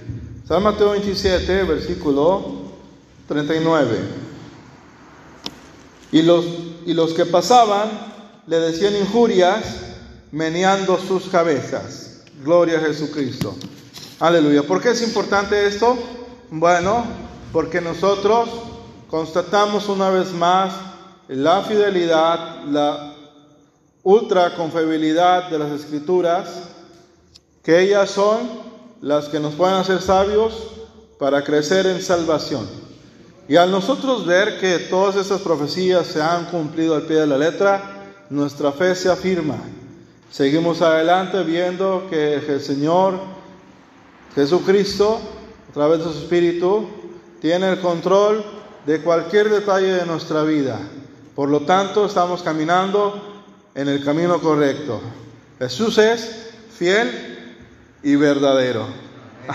San 0.49 0.62
Mateo 0.62 0.93
27, 0.93 1.64
versículo 1.64 2.43
39. 3.26 3.99
Y 6.11 6.23
los, 6.23 6.47
y 6.87 6.95
los 6.95 7.12
que 7.12 7.26
pasaban 7.26 7.90
le 8.47 8.59
decían 8.59 8.97
injurias, 8.97 9.62
meneando 10.33 10.97
sus 10.97 11.25
cabezas. 11.25 12.23
Gloria 12.43 12.78
a 12.78 12.81
Jesucristo. 12.81 13.55
Aleluya. 14.21 14.62
¿Por 14.62 14.81
qué 14.81 14.93
es 14.93 15.02
importante 15.02 15.67
esto? 15.67 15.99
Bueno, 16.50 17.05
porque 17.52 17.83
nosotros 17.83 18.49
constatamos 19.11 19.90
una 19.90 20.09
vez 20.09 20.33
más 20.33 20.73
la 21.28 21.61
fidelidad, 21.61 22.64
la 22.64 23.14
ultra 24.02 24.55
confiabilidad 24.55 25.50
de 25.50 25.59
las 25.59 25.73
escrituras, 25.73 26.49
que 27.62 27.83
ellas 27.83 28.11
son 28.11 28.67
las 29.00 29.28
que 29.28 29.40
nos 29.40 29.55
pueden 29.55 29.76
hacer 29.76 30.00
sabios 30.00 30.55
para 31.19 31.43
crecer 31.45 31.87
en 31.87 32.02
salvación. 32.02 32.67
Y 33.49 33.57
al 33.57 33.71
nosotros 33.71 34.26
ver 34.26 34.59
que 34.61 34.78
todas 34.78 35.17
esas 35.17 35.40
profecías 35.40 36.07
se 36.07 36.21
han 36.21 36.47
cumplido 36.47 36.95
al 36.95 37.02
pie 37.02 37.17
de 37.17 37.26
la 37.26 37.38
letra, 37.38 38.14
nuestra 38.31 38.73
fe 38.73 38.95
se 38.95 39.11
afirma. 39.11 39.57
Seguimos 40.31 40.83
adelante 40.83 41.43
viendo 41.43 42.07
que 42.11 42.35
el 42.35 42.61
Señor 42.61 43.14
Jesucristo, 44.35 45.19
a 45.71 45.73
través 45.73 46.00
de 46.00 46.05
su 46.05 46.19
Espíritu, 46.19 46.87
tiene 47.40 47.71
el 47.71 47.81
control 47.81 48.45
de 48.85 49.00
cualquier 49.00 49.49
detalle 49.49 49.95
de 49.95 50.07
nuestra 50.07 50.43
vida. 50.43 50.78
Por 51.35 51.49
lo 51.49 51.61
tanto, 51.61 52.05
estamos 52.05 52.43
caminando 52.43 53.45
en 53.75 53.88
el 53.88 54.05
camino 54.05 54.40
correcto. 54.40 55.00
Jesús 55.59 55.97
es 55.99 56.50
fiel 56.76 57.38
y 58.02 58.17
verdadero. 58.17 58.87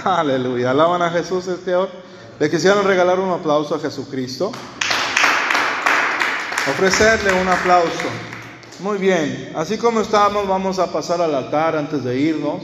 Aleluya. 0.04 0.72
Alaban 0.72 1.02
a 1.02 1.10
Jesús 1.10 1.48
este 1.48 1.76
hora. 1.76 1.92
Le 2.40 2.50
quisieron 2.50 2.86
regalar 2.86 3.20
un 3.20 3.32
aplauso 3.32 3.76
a 3.76 3.80
Jesucristo. 3.80 4.52
Ofrecerle 6.70 7.34
un 7.40 7.48
aplauso. 7.48 8.10
Muy 8.80 8.98
bien. 8.98 9.52
Así 9.56 9.78
como 9.78 10.02
estamos, 10.02 10.48
vamos 10.48 10.80
a 10.80 10.92
pasar 10.92 11.22
al 11.22 11.36
altar 11.36 11.76
antes 11.76 12.04
de 12.04 12.18
irnos. 12.18 12.64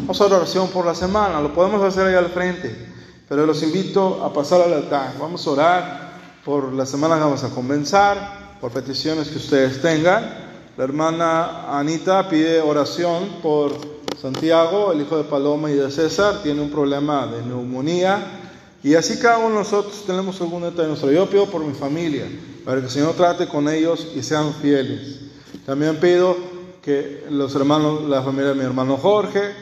Vamos 0.00 0.20
a 0.20 0.24
oración 0.24 0.68
por 0.68 0.86
la 0.86 0.94
semana. 0.94 1.40
Lo 1.40 1.52
podemos 1.52 1.82
hacer 1.82 2.06
ahí 2.06 2.14
al 2.14 2.30
frente. 2.30 2.88
Pero 3.28 3.46
los 3.46 3.62
invito 3.62 4.24
a 4.24 4.32
pasar 4.32 4.62
al 4.62 4.72
altar. 4.72 5.14
Vamos 5.18 5.46
a 5.46 5.50
orar 5.50 6.12
por 6.44 6.72
la 6.72 6.86
semana 6.86 7.16
que 7.16 7.22
vamos 7.22 7.44
a 7.44 7.50
comenzar, 7.50 8.56
por 8.60 8.72
peticiones 8.72 9.28
que 9.28 9.36
ustedes 9.36 9.80
tengan. 9.82 10.50
La 10.76 10.84
hermana 10.84 11.78
Anita 11.78 12.28
pide 12.28 12.60
oración 12.60 13.40
por 13.42 13.91
Santiago, 14.22 14.92
el 14.92 15.00
hijo 15.00 15.16
de 15.16 15.24
Paloma 15.24 15.68
y 15.68 15.74
de 15.74 15.90
César. 15.90 16.44
Tiene 16.44 16.60
un 16.62 16.70
problema 16.70 17.26
de 17.26 17.42
neumonía. 17.42 18.38
Y 18.80 18.94
así 18.94 19.18
cada 19.18 19.38
uno 19.38 19.48
de 19.48 19.54
nosotros 19.56 20.04
tenemos 20.06 20.40
algún 20.40 20.62
detalle 20.62 20.86
nuestro. 20.86 21.10
Yo 21.10 21.28
pido 21.28 21.46
por 21.46 21.64
mi 21.64 21.74
familia, 21.74 22.26
para 22.64 22.78
que 22.78 22.84
el 22.84 22.92
Señor 22.92 23.14
trate 23.14 23.48
con 23.48 23.68
ellos 23.68 24.12
y 24.14 24.22
sean 24.22 24.54
fieles. 24.54 25.22
También 25.66 25.98
pido 25.98 26.36
que 26.82 27.26
los 27.30 27.52
hermanos, 27.56 28.02
la 28.04 28.22
familia 28.22 28.50
de 28.50 28.54
mi 28.54 28.64
hermano 28.64 28.96
Jorge, 28.96 29.54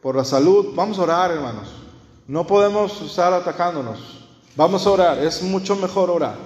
por 0.00 0.14
la 0.14 0.24
salud, 0.24 0.68
vamos 0.76 1.00
a 1.00 1.02
orar, 1.02 1.32
hermanos. 1.32 1.68
No 2.28 2.46
podemos 2.46 3.00
estar 3.02 3.32
atacándonos. 3.32 4.20
Vamos 4.54 4.86
a 4.86 4.90
orar, 4.90 5.18
es 5.18 5.42
mucho 5.42 5.74
mejor 5.74 6.10
orar. 6.10 6.36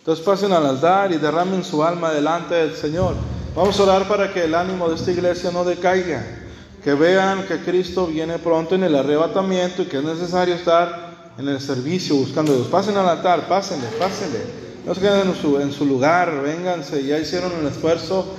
Entonces 0.00 0.22
pasen 0.22 0.52
al 0.52 0.66
altar 0.66 1.12
y 1.12 1.16
derramen 1.16 1.64
su 1.64 1.82
alma 1.82 2.12
delante 2.12 2.56
del 2.56 2.76
Señor. 2.76 3.14
Vamos 3.54 3.80
a 3.80 3.84
orar 3.84 4.06
para 4.06 4.34
que 4.34 4.44
el 4.44 4.54
ánimo 4.54 4.90
de 4.90 4.96
esta 4.96 5.10
iglesia 5.10 5.50
no 5.50 5.64
decaiga. 5.64 6.42
Que 6.86 6.94
vean 6.94 7.48
que 7.48 7.58
Cristo 7.58 8.06
viene 8.06 8.38
pronto 8.38 8.76
en 8.76 8.84
el 8.84 8.94
arrebatamiento 8.94 9.82
y 9.82 9.86
que 9.86 9.96
es 9.96 10.04
necesario 10.04 10.54
estar 10.54 11.32
en 11.36 11.48
el 11.48 11.60
servicio 11.60 12.14
buscando 12.14 12.54
Dios. 12.54 12.68
Pasen 12.68 12.96
al 12.96 13.08
altar, 13.08 13.48
pásenle, 13.48 13.88
pásenle. 13.98 14.38
No 14.86 14.94
se 14.94 15.00
queden 15.00 15.26
en 15.26 15.34
su, 15.34 15.58
en 15.58 15.72
su 15.72 15.84
lugar, 15.84 16.40
vénganse, 16.42 17.04
ya 17.04 17.18
hicieron 17.18 17.50
un 17.60 17.66
esfuerzo, 17.66 18.36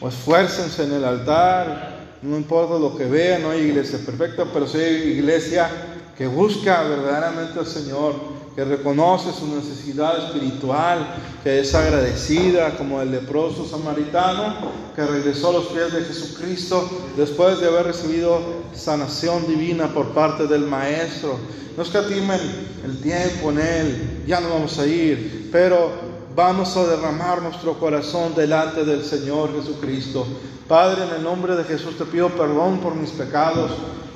o 0.00 0.08
esfuércense 0.08 0.82
en 0.82 0.94
el 0.94 1.04
altar. 1.04 2.16
No 2.22 2.36
importa 2.36 2.80
lo 2.80 2.96
que 2.96 3.04
vean, 3.04 3.42
no 3.42 3.50
hay 3.50 3.60
iglesia 3.60 4.00
perfecta, 4.04 4.44
pero 4.52 4.66
sí 4.66 4.78
hay 4.78 5.12
iglesia 5.12 5.70
que 6.18 6.26
busca 6.26 6.82
verdaderamente 6.82 7.60
al 7.60 7.66
Señor, 7.68 8.16
que 8.54 8.64
reconoce 8.64 9.32
su 9.32 9.48
necesidad 9.54 10.26
espiritual, 10.26 11.16
que 11.42 11.60
es 11.60 11.74
agradecida 11.74 12.76
como 12.76 13.00
el 13.00 13.10
leproso 13.10 13.66
samaritano 13.66 14.54
que 14.94 15.04
regresó 15.04 15.50
a 15.50 15.54
los 15.54 15.66
pies 15.66 15.92
de 15.92 16.04
Jesucristo 16.04 16.88
después 17.16 17.60
de 17.60 17.66
haber 17.66 17.86
recibido 17.86 18.40
sanación 18.74 19.46
divina 19.46 19.88
por 19.88 20.10
parte 20.10 20.46
del 20.46 20.66
Maestro. 20.66 21.36
No 21.76 21.82
escatimen 21.82 22.38
el 22.84 23.00
tiempo 23.00 23.50
en 23.50 23.58
Él, 23.58 24.22
ya 24.26 24.40
no 24.40 24.50
vamos 24.50 24.78
a 24.78 24.86
ir, 24.86 25.48
pero 25.50 25.90
vamos 26.36 26.76
a 26.76 26.86
derramar 26.86 27.42
nuestro 27.42 27.74
corazón 27.74 28.34
delante 28.36 28.84
del 28.84 29.04
Señor 29.04 29.50
Jesucristo. 29.56 30.24
Padre, 30.68 31.04
en 31.04 31.14
el 31.16 31.22
nombre 31.24 31.56
de 31.56 31.64
Jesús 31.64 31.98
te 31.98 32.04
pido 32.04 32.28
perdón 32.28 32.78
por 32.78 32.94
mis 32.94 33.10
pecados. 33.10 33.72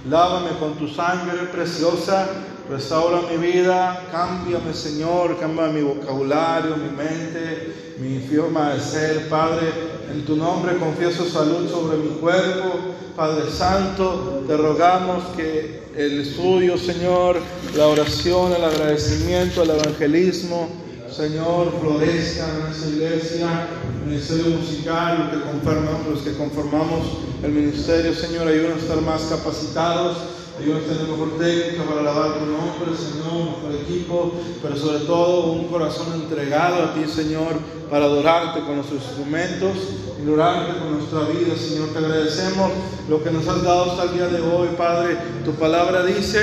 Lávame 0.08 0.50
con 0.60 0.74
tu 0.74 0.88
sangre 0.88 1.44
preciosa, 1.52 2.28
restaura 2.68 3.22
mi 3.30 3.36
vida, 3.38 4.06
cámbiame 4.10 4.74
Señor, 4.74 5.38
cambia 5.38 5.68
mi 5.68 5.82
vocabulario, 5.82 6.76
mi 6.76 6.90
mente, 6.90 7.94
mi 7.98 8.20
forma 8.20 8.74
de 8.74 8.80
ser, 8.80 9.28
Padre. 9.28 9.72
En 10.12 10.24
tu 10.24 10.36
nombre 10.36 10.76
confieso 10.76 11.28
salud 11.28 11.68
sobre 11.70 11.98
mi 11.98 12.16
cuerpo, 12.16 12.78
Padre 13.16 13.50
Santo, 13.50 14.44
te 14.46 14.56
rogamos 14.56 15.24
que 15.36 15.82
el 15.96 16.20
estudio, 16.20 16.78
Señor, 16.78 17.36
la 17.74 17.88
oración, 17.88 18.52
el 18.52 18.64
agradecimiento, 18.64 19.62
el 19.62 19.70
evangelismo, 19.70 20.68
Señor, 21.10 21.74
florezca 21.80 22.46
en 22.48 22.72
esa 22.72 22.88
iglesia, 22.88 23.68
el 24.00 24.06
ministerio 24.06 24.56
musical, 24.56 25.18
los 25.18 25.30
que 25.30 25.50
conformamos, 25.50 26.06
los 26.08 26.22
que 26.22 26.36
conformamos 26.36 27.06
el 27.42 27.50
ministerio, 27.52 28.14
Señor, 28.14 28.46
ayúdanos 28.46 28.78
a 28.78 28.82
estar 28.82 29.00
más 29.00 29.22
capacitados, 29.22 30.18
ayúdanos 30.58 30.84
a 30.84 30.92
tener 30.92 31.08
mejor 31.08 31.38
técnica 31.38 31.84
para 31.84 32.00
alabar 32.00 32.38
tu 32.38 32.46
nombre, 32.46 32.96
Señor, 32.96 33.62
mejor 33.62 33.74
equipo, 33.82 34.32
pero 34.62 34.76
sobre 34.76 34.98
todo 35.00 35.52
un 35.52 35.68
corazón 35.68 36.12
entregado 36.14 36.82
a 36.82 36.94
ti, 36.94 37.06
Señor, 37.06 37.58
para 37.90 38.06
adorarte 38.06 38.60
con 38.60 38.76
nuestros 38.76 39.02
instrumentos, 39.02 39.76
adorarte 40.20 40.78
con 40.78 40.98
nuestra 40.98 41.20
vida, 41.20 41.56
Señor. 41.56 41.88
Te 41.90 41.98
agradecemos 41.98 42.72
lo 43.08 43.22
que 43.22 43.30
nos 43.30 43.46
has 43.46 43.62
dado 43.62 43.92
hasta 43.92 44.04
el 44.04 44.14
día 44.14 44.28
de 44.28 44.40
hoy, 44.40 44.68
Padre. 44.76 45.16
Tu 45.44 45.52
palabra 45.52 46.04
dice 46.04 46.40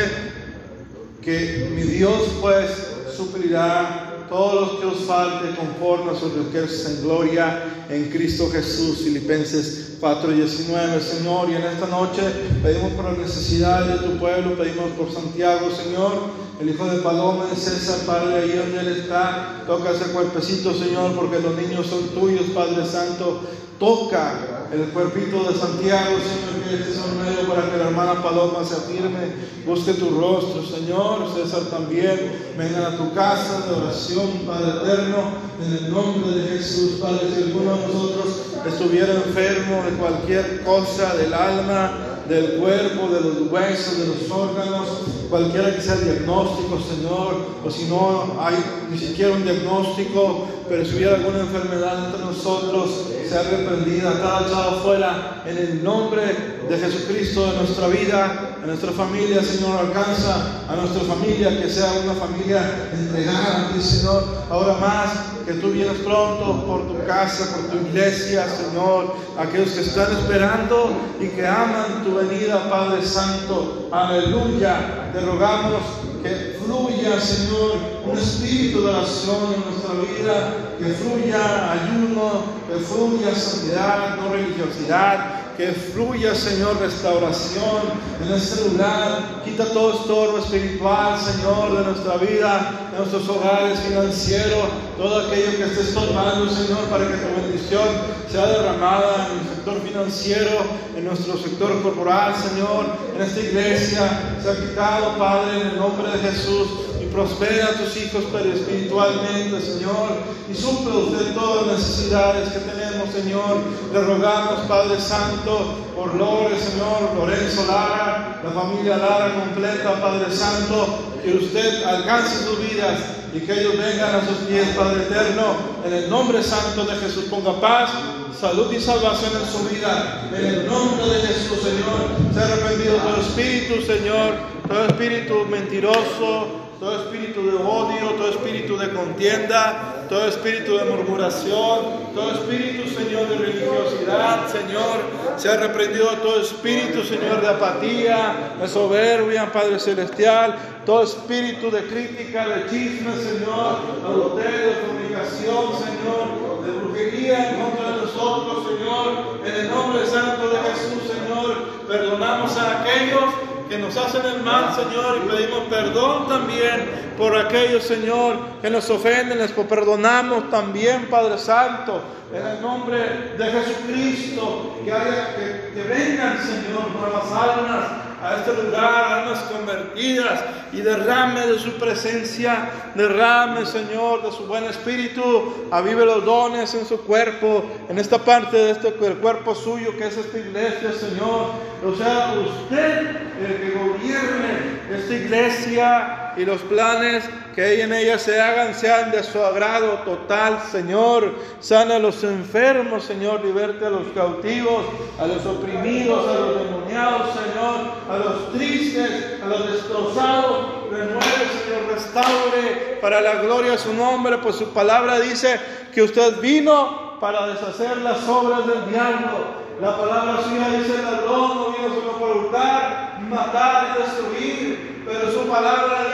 que 1.22 1.70
mi 1.76 1.84
Dios, 1.84 2.22
pues, 2.42 2.70
suplirá 3.16 4.05
todo 4.30 4.62
lo 4.62 4.80
que 4.80 4.86
os 4.86 5.06
falte 5.06 5.56
conforme 5.56 6.12
a 6.12 6.16
sus 6.16 6.34
riquezas 6.34 6.92
en 6.92 7.04
gloria 7.04 7.64
en 7.90 8.10
Cristo 8.10 8.50
Jesús. 8.52 9.00
Filipenses 9.00 9.98
4:19, 10.00 11.00
Señor. 11.02 11.50
Y 11.50 11.56
en 11.56 11.64
esta 11.64 11.88
noche 11.88 12.22
pedimos 12.62 12.94
por 12.94 13.06
las 13.06 13.18
necesidades 13.18 14.02
de 14.02 14.08
tu 14.08 14.18
pueblo, 14.18 14.58
pedimos 14.58 14.92
por 14.92 15.12
Santiago, 15.12 15.70
Señor. 15.72 16.46
El 16.60 16.70
hijo 16.70 16.86
de 16.86 17.00
Paloma 17.00 17.48
de 17.48 17.56
César, 17.56 18.06
Padre, 18.06 18.36
ahí 18.36 18.58
donde 18.58 18.80
él 18.80 18.88
está, 19.00 19.64
toca 19.68 19.92
ese 19.92 20.12
cuerpecito, 20.12 20.74
Señor, 20.74 21.14
porque 21.14 21.40
los 21.42 21.56
niños 21.58 21.88
son 21.88 22.08
tuyos, 22.10 22.46
Padre 22.54 22.86
Santo. 22.86 23.42
Toca 23.78 24.55
el 24.74 24.90
cuerpito 24.90 25.44
de 25.44 25.58
Santiago, 25.58 26.18
Señor, 26.18 26.64
que 26.68 26.76
este 26.76 26.92
es 26.92 26.98
un 26.98 27.24
medio 27.24 27.48
para 27.48 27.70
que 27.70 27.78
la 27.78 27.86
hermana 27.86 28.24
Paloma 28.24 28.64
se 28.64 28.76
afirme, 28.76 29.34
busque 29.66 29.94
tu 29.94 30.10
rostro, 30.10 30.64
Señor, 30.64 31.28
César 31.36 31.64
también, 31.70 32.54
vengan 32.58 32.94
a 32.94 32.98
tu 32.98 33.14
casa 33.14 33.66
de 33.68 33.76
oración, 33.76 34.30
Padre 34.46 34.82
eterno, 34.82 35.18
en 35.64 35.86
el 35.86 35.92
nombre 35.92 36.32
de 36.32 36.58
Jesús, 36.58 37.00
Padre, 37.02 37.28
si 37.36 37.44
alguno 37.44 37.76
de 37.76 37.88
nosotros 37.88 38.42
estuviera 38.66 39.14
enfermo 39.14 39.84
de 39.84 39.92
cualquier 39.98 40.64
cosa 40.64 41.16
del 41.16 41.34
alma, 41.34 42.16
del 42.28 42.56
cuerpo, 42.56 43.08
de 43.08 43.22
los 43.22 43.52
huesos, 43.52 44.00
de 44.00 44.08
los 44.08 44.32
órganos, 44.32 44.88
cualquiera 45.30 45.76
que 45.76 45.82
sea 45.82 45.94
el 45.96 46.06
diagnóstico, 46.06 46.80
Señor, 46.80 47.46
o 47.64 47.70
si 47.70 47.86
no 47.86 48.38
hay 48.40 48.56
ni 48.90 48.98
siquiera 48.98 49.34
un 49.34 49.44
diagnóstico, 49.44 50.48
pero 50.68 50.84
si 50.84 50.96
hubiera 50.96 51.16
alguna 51.16 51.42
enfermedad 51.42 52.06
entre 52.06 52.26
nosotros, 52.26 53.12
sea 53.28 53.44
reprendida, 53.44 54.12
está 54.12 54.42
echado 54.48 54.82
fuera 54.82 55.44
en 55.46 55.58
el 55.58 55.84
nombre 55.84 56.22
de 56.70 56.78
Jesucristo 56.78 57.52
de 57.52 57.58
nuestra 57.58 57.88
vida, 57.88 58.58
a 58.64 58.66
nuestra 58.66 58.92
familia, 58.92 59.44
Señor, 59.44 59.80
alcanza 59.80 60.64
a 60.68 60.76
nuestra 60.76 61.02
familia 61.04 61.50
que 61.62 61.70
sea 61.70 61.92
una 62.04 62.14
familia 62.14 62.90
entregada 62.94 63.70
a 63.70 63.74
ti, 63.74 63.82
Señor, 63.82 64.24
ahora 64.50 64.74
más 64.80 65.10
que 65.46 65.54
tú 65.54 65.70
vienes 65.70 65.98
pronto 66.00 66.66
por 66.66 66.88
tu 66.88 67.06
casa, 67.06 67.56
por 67.56 67.66
tu 67.70 67.88
iglesia, 67.88 68.48
Señor, 68.50 69.16
aquellos 69.38 69.70
que 69.70 69.82
están 69.82 70.12
esperando 70.18 70.92
y 71.20 71.28
que 71.28 71.46
aman 71.46 72.04
tu 72.04 72.16
venida, 72.16 72.70
Padre 72.70 73.06
Santo, 73.06 73.90
aleluya, 73.92 75.12
te 75.14 75.22
rogamos 75.22 75.82
que 76.24 76.58
fluya, 76.66 77.20
Señor, 77.20 77.74
un 78.04 78.18
espíritu 78.18 78.82
de 78.82 78.90
oración 78.90 79.54
en 79.54 79.72
nuestra 79.72 79.94
vida, 79.94 80.65
que 80.78 80.86
fluya 80.94 81.72
ayuno, 81.72 82.44
que 82.68 82.84
fluya 82.84 83.34
santidad, 83.34 84.18
no 84.18 84.30
religiosidad, 84.30 85.46
que 85.56 85.72
fluya, 85.72 86.36
Señor, 86.36 86.80
restauración 86.80 87.84
en 88.22 88.34
este 88.34 88.70
lugar. 88.70 89.42
Quita 89.46 89.66
todo 89.66 90.02
estorbo 90.02 90.40
espiritual, 90.40 91.18
Señor, 91.18 91.78
de 91.78 91.84
nuestra 91.86 92.18
vida, 92.18 92.90
de 92.92 92.98
nuestros 92.98 93.30
hogares 93.30 93.80
financieros, 93.80 94.66
todo 94.98 95.28
aquello 95.28 95.58
que 95.58 95.64
esté 95.64 95.82
estorbando, 95.82 96.50
Señor, 96.50 96.84
para 96.90 97.08
que 97.08 97.14
tu 97.14 97.42
bendición 97.42 97.88
sea 98.30 98.48
derramada 98.48 99.30
en 99.32 99.40
el 99.40 99.56
sector 99.56 99.82
financiero, 99.82 100.52
en 100.96 101.06
nuestro 101.06 101.38
sector 101.38 101.82
corporal, 101.82 102.34
Señor, 102.36 102.88
en 103.16 103.22
esta 103.22 103.40
iglesia. 103.40 104.36
Se 104.44 104.68
quitado, 104.68 105.18
Padre, 105.18 105.62
en 105.62 105.68
el 105.68 105.78
nombre 105.78 106.12
de 106.12 106.20
Jesús 106.20 106.85
prospera 107.16 107.68
a 107.68 107.74
tus 107.74 107.96
hijos 107.96 108.26
pero 108.32 108.52
espiritualmente, 108.52 109.62
Señor, 109.62 110.20
y 110.52 110.54
suple 110.54 110.98
usted 110.98 111.34
todas 111.34 111.68
las 111.68 111.78
necesidades 111.80 112.50
que 112.50 112.60
tenemos, 112.60 113.10
Señor. 113.10 113.64
Le 113.94 114.02
rogamos, 114.02 114.60
Padre 114.68 115.00
Santo, 115.00 115.76
por 115.96 116.14
Lore, 116.16 116.60
Señor, 116.60 117.16
Lorenzo 117.16 117.66
Lara, 117.68 118.42
la 118.44 118.52
familia 118.52 118.98
Lara 118.98 119.34
completa, 119.34 120.02
Padre 120.02 120.30
Santo, 120.30 121.00
que 121.24 121.36
usted 121.36 121.84
alcance 121.86 122.44
sus 122.44 122.60
vidas 122.60 123.00
y 123.34 123.40
que 123.40 123.62
ellos 123.62 123.78
vengan 123.78 124.16
a 124.16 124.28
sus 124.28 124.48
pies, 124.48 124.68
Padre 124.78 125.04
eterno, 125.04 125.56
en 125.86 125.94
el 125.94 126.10
nombre 126.10 126.44
santo 126.44 126.84
de 126.84 126.98
Jesús. 126.98 127.26
Ponga 127.30 127.60
paz, 127.62 127.92
salud 128.38 128.72
y 128.74 128.82
salvación 128.82 129.32
en 129.42 129.52
su 129.52 129.74
vida. 129.74 130.30
En 130.36 130.46
el 130.46 130.68
nombre 130.68 131.06
de 131.06 131.28
Jesús, 131.28 131.60
Señor, 131.64 132.10
se 132.34 132.40
ha 132.40 132.44
arrepentido 132.44 132.98
todo 132.98 133.22
espíritu, 133.22 133.82
Señor, 133.86 134.34
todo 134.68 134.86
espíritu 134.86 135.46
mentiroso, 135.50 136.65
todo 136.80 137.04
espíritu 137.04 137.42
de 137.46 137.58
odio, 137.58 138.12
todo 138.18 138.30
espíritu 138.30 138.78
de 138.78 138.90
contienda, 138.90 140.06
todo 140.10 140.28
espíritu 140.28 140.78
de 140.78 140.86
murmuración, 140.86 142.14
todo 142.14 142.32
espíritu, 142.34 142.90
Señor, 142.90 143.30
de 143.30 143.38
religiosidad, 143.38 144.48
Señor, 144.48 145.00
se 145.38 145.50
ha 145.50 145.58
reprendido 145.58 146.10
todo 146.18 146.42
espíritu, 146.42 147.04
Señor, 147.04 147.42
de 147.42 147.48
apatía, 147.48 148.56
de 148.60 148.68
soberbia, 148.68 149.52
Padre 149.52 149.80
Celestial, 149.80 150.56
todo 150.86 151.04
espíritu 151.04 151.72
de 151.72 151.84
crítica, 151.84 152.48
de 152.48 152.70
chisme, 152.70 153.14
Señor, 153.16 153.80
adulterio, 154.06 154.68
de 154.68 154.82
comunicación, 154.82 155.66
Señor, 155.80 156.66
de 156.66 156.72
brujería 156.72 157.50
en 157.52 157.62
contra 157.62 157.92
de 157.92 158.02
nosotros, 158.02 158.68
Señor, 158.68 159.40
en 159.46 159.56
el 159.62 159.70
nombre 159.70 160.06
santo 160.06 160.50
de 160.50 160.58
Jesús, 160.58 161.04
Señor, 161.08 161.86
perdonamos 161.88 162.58
a 162.58 162.82
aquellos 162.82 163.45
que 163.70 163.78
nos 163.78 163.96
hacen 163.98 164.26
el 164.26 164.42
mal, 164.44 164.76
Señor, 164.76 165.22
y 165.24 165.30
pedimos 165.30 165.64
perdón 165.70 166.28
también 166.28 167.14
por 167.18 167.36
aquellos, 167.36 167.84
Señor, 167.84 168.38
que 168.62 168.70
nos 168.70 168.90
ofenden, 168.90 169.38
les 169.38 169.52
perdonamos 169.52 170.50
también, 170.50 171.08
Padre 171.10 171.38
Santo, 171.38 172.02
en 172.34 172.46
el 172.46 172.62
nombre 172.62 173.34
de 173.38 173.46
Jesucristo, 173.46 174.80
que, 174.84 174.92
haya, 174.92 175.36
que, 175.36 175.74
que 175.74 175.88
vengan, 175.88 176.38
Señor, 176.40 176.92
nuevas 176.92 177.32
almas 177.32 178.05
a 178.24 178.36
este 178.36 178.54
lugar, 178.64 179.04
almas 179.14 179.40
convertidas, 179.44 180.42
y 180.72 180.82
derrame 180.82 181.48
de 181.48 181.60
su 181.60 181.72
presencia, 181.74 182.70
derrame, 182.96 183.66
Señor, 183.66 184.24
de 184.24 184.32
su 184.32 184.46
buen 184.46 184.66
espíritu, 184.66 185.68
avive 185.72 186.06
los 186.06 186.26
dones 186.26 186.74
en 186.74 186.86
su 186.86 187.00
cuerpo, 187.02 187.66
en 187.88 187.98
esta 187.98 188.18
parte 188.18 188.58
de 188.58 188.72
este 188.72 188.92
cuerpo 188.92 189.56
suyo 189.56 189.96
que 189.98 190.08
es 190.08 190.18
esta 190.18 190.38
iglesia, 190.38 190.92
Señor. 190.92 191.52
O 191.86 191.96
sea, 191.96 192.34
usted 192.34 193.16
el 193.42 193.58
que 193.62 193.78
gobierne 193.78 194.80
esta 194.92 195.14
iglesia 195.14 196.25
y 196.38 196.46
los 196.46 196.62
planes 196.62 197.24
que 197.56 197.82
en 197.82 197.94
ella 197.94 198.20
se 198.20 198.42
hagan 198.42 198.76
sean 198.76 199.12
de 199.12 199.24
su 199.24 199.42
agrado 199.42 200.00
total, 200.00 200.60
Señor. 200.72 201.34
Sana 201.62 201.96
a 201.96 202.00
los 202.00 202.24
enfermos, 202.24 203.04
Señor. 203.04 203.44
Liberte 203.46 203.86
a 203.86 203.90
los 203.90 204.08
cautivos, 204.14 204.86
a 205.20 205.26
los 205.26 205.46
oprimidos, 205.46 206.28
a 206.28 206.40
los 206.40 206.64
demoniados, 206.64 207.30
Señor. 207.34 207.96
A 208.10 208.18
los 208.18 208.54
tristes, 208.54 209.42
a 209.42 209.48
los 209.48 209.72
destrozados. 209.72 210.90
Renueve, 210.92 211.22
Señor. 211.64 211.94
Restaure 211.94 212.98
para 213.02 213.22
la 213.22 213.36
gloria 213.36 213.72
de 213.72 213.78
su 213.78 213.94
nombre. 213.94 214.38
Pues 214.40 214.58
su 214.58 214.74
palabra 214.74 215.20
dice 215.20 215.60
que 215.94 216.04
usted 216.04 216.42
vino 216.42 217.18
para 217.22 217.48
deshacer 217.48 217.98
las 217.98 218.28
obras 218.28 218.68
del 218.68 218.92
diablo. 218.92 219.66
La 219.82 219.98
palabra 219.98 220.42
suya 220.44 220.70
dice, 220.78 220.96
el 220.96 221.04
ladrón 221.04 221.58
no 221.58 221.76
vino 221.78 221.96
solo 221.96 222.12
para 222.20 222.34
hurtar, 222.34 223.20
matar 223.30 223.96
y 223.96 224.02
destruir. 224.04 225.04
Pero 225.06 225.32
su 225.32 225.48
palabra 225.48 226.05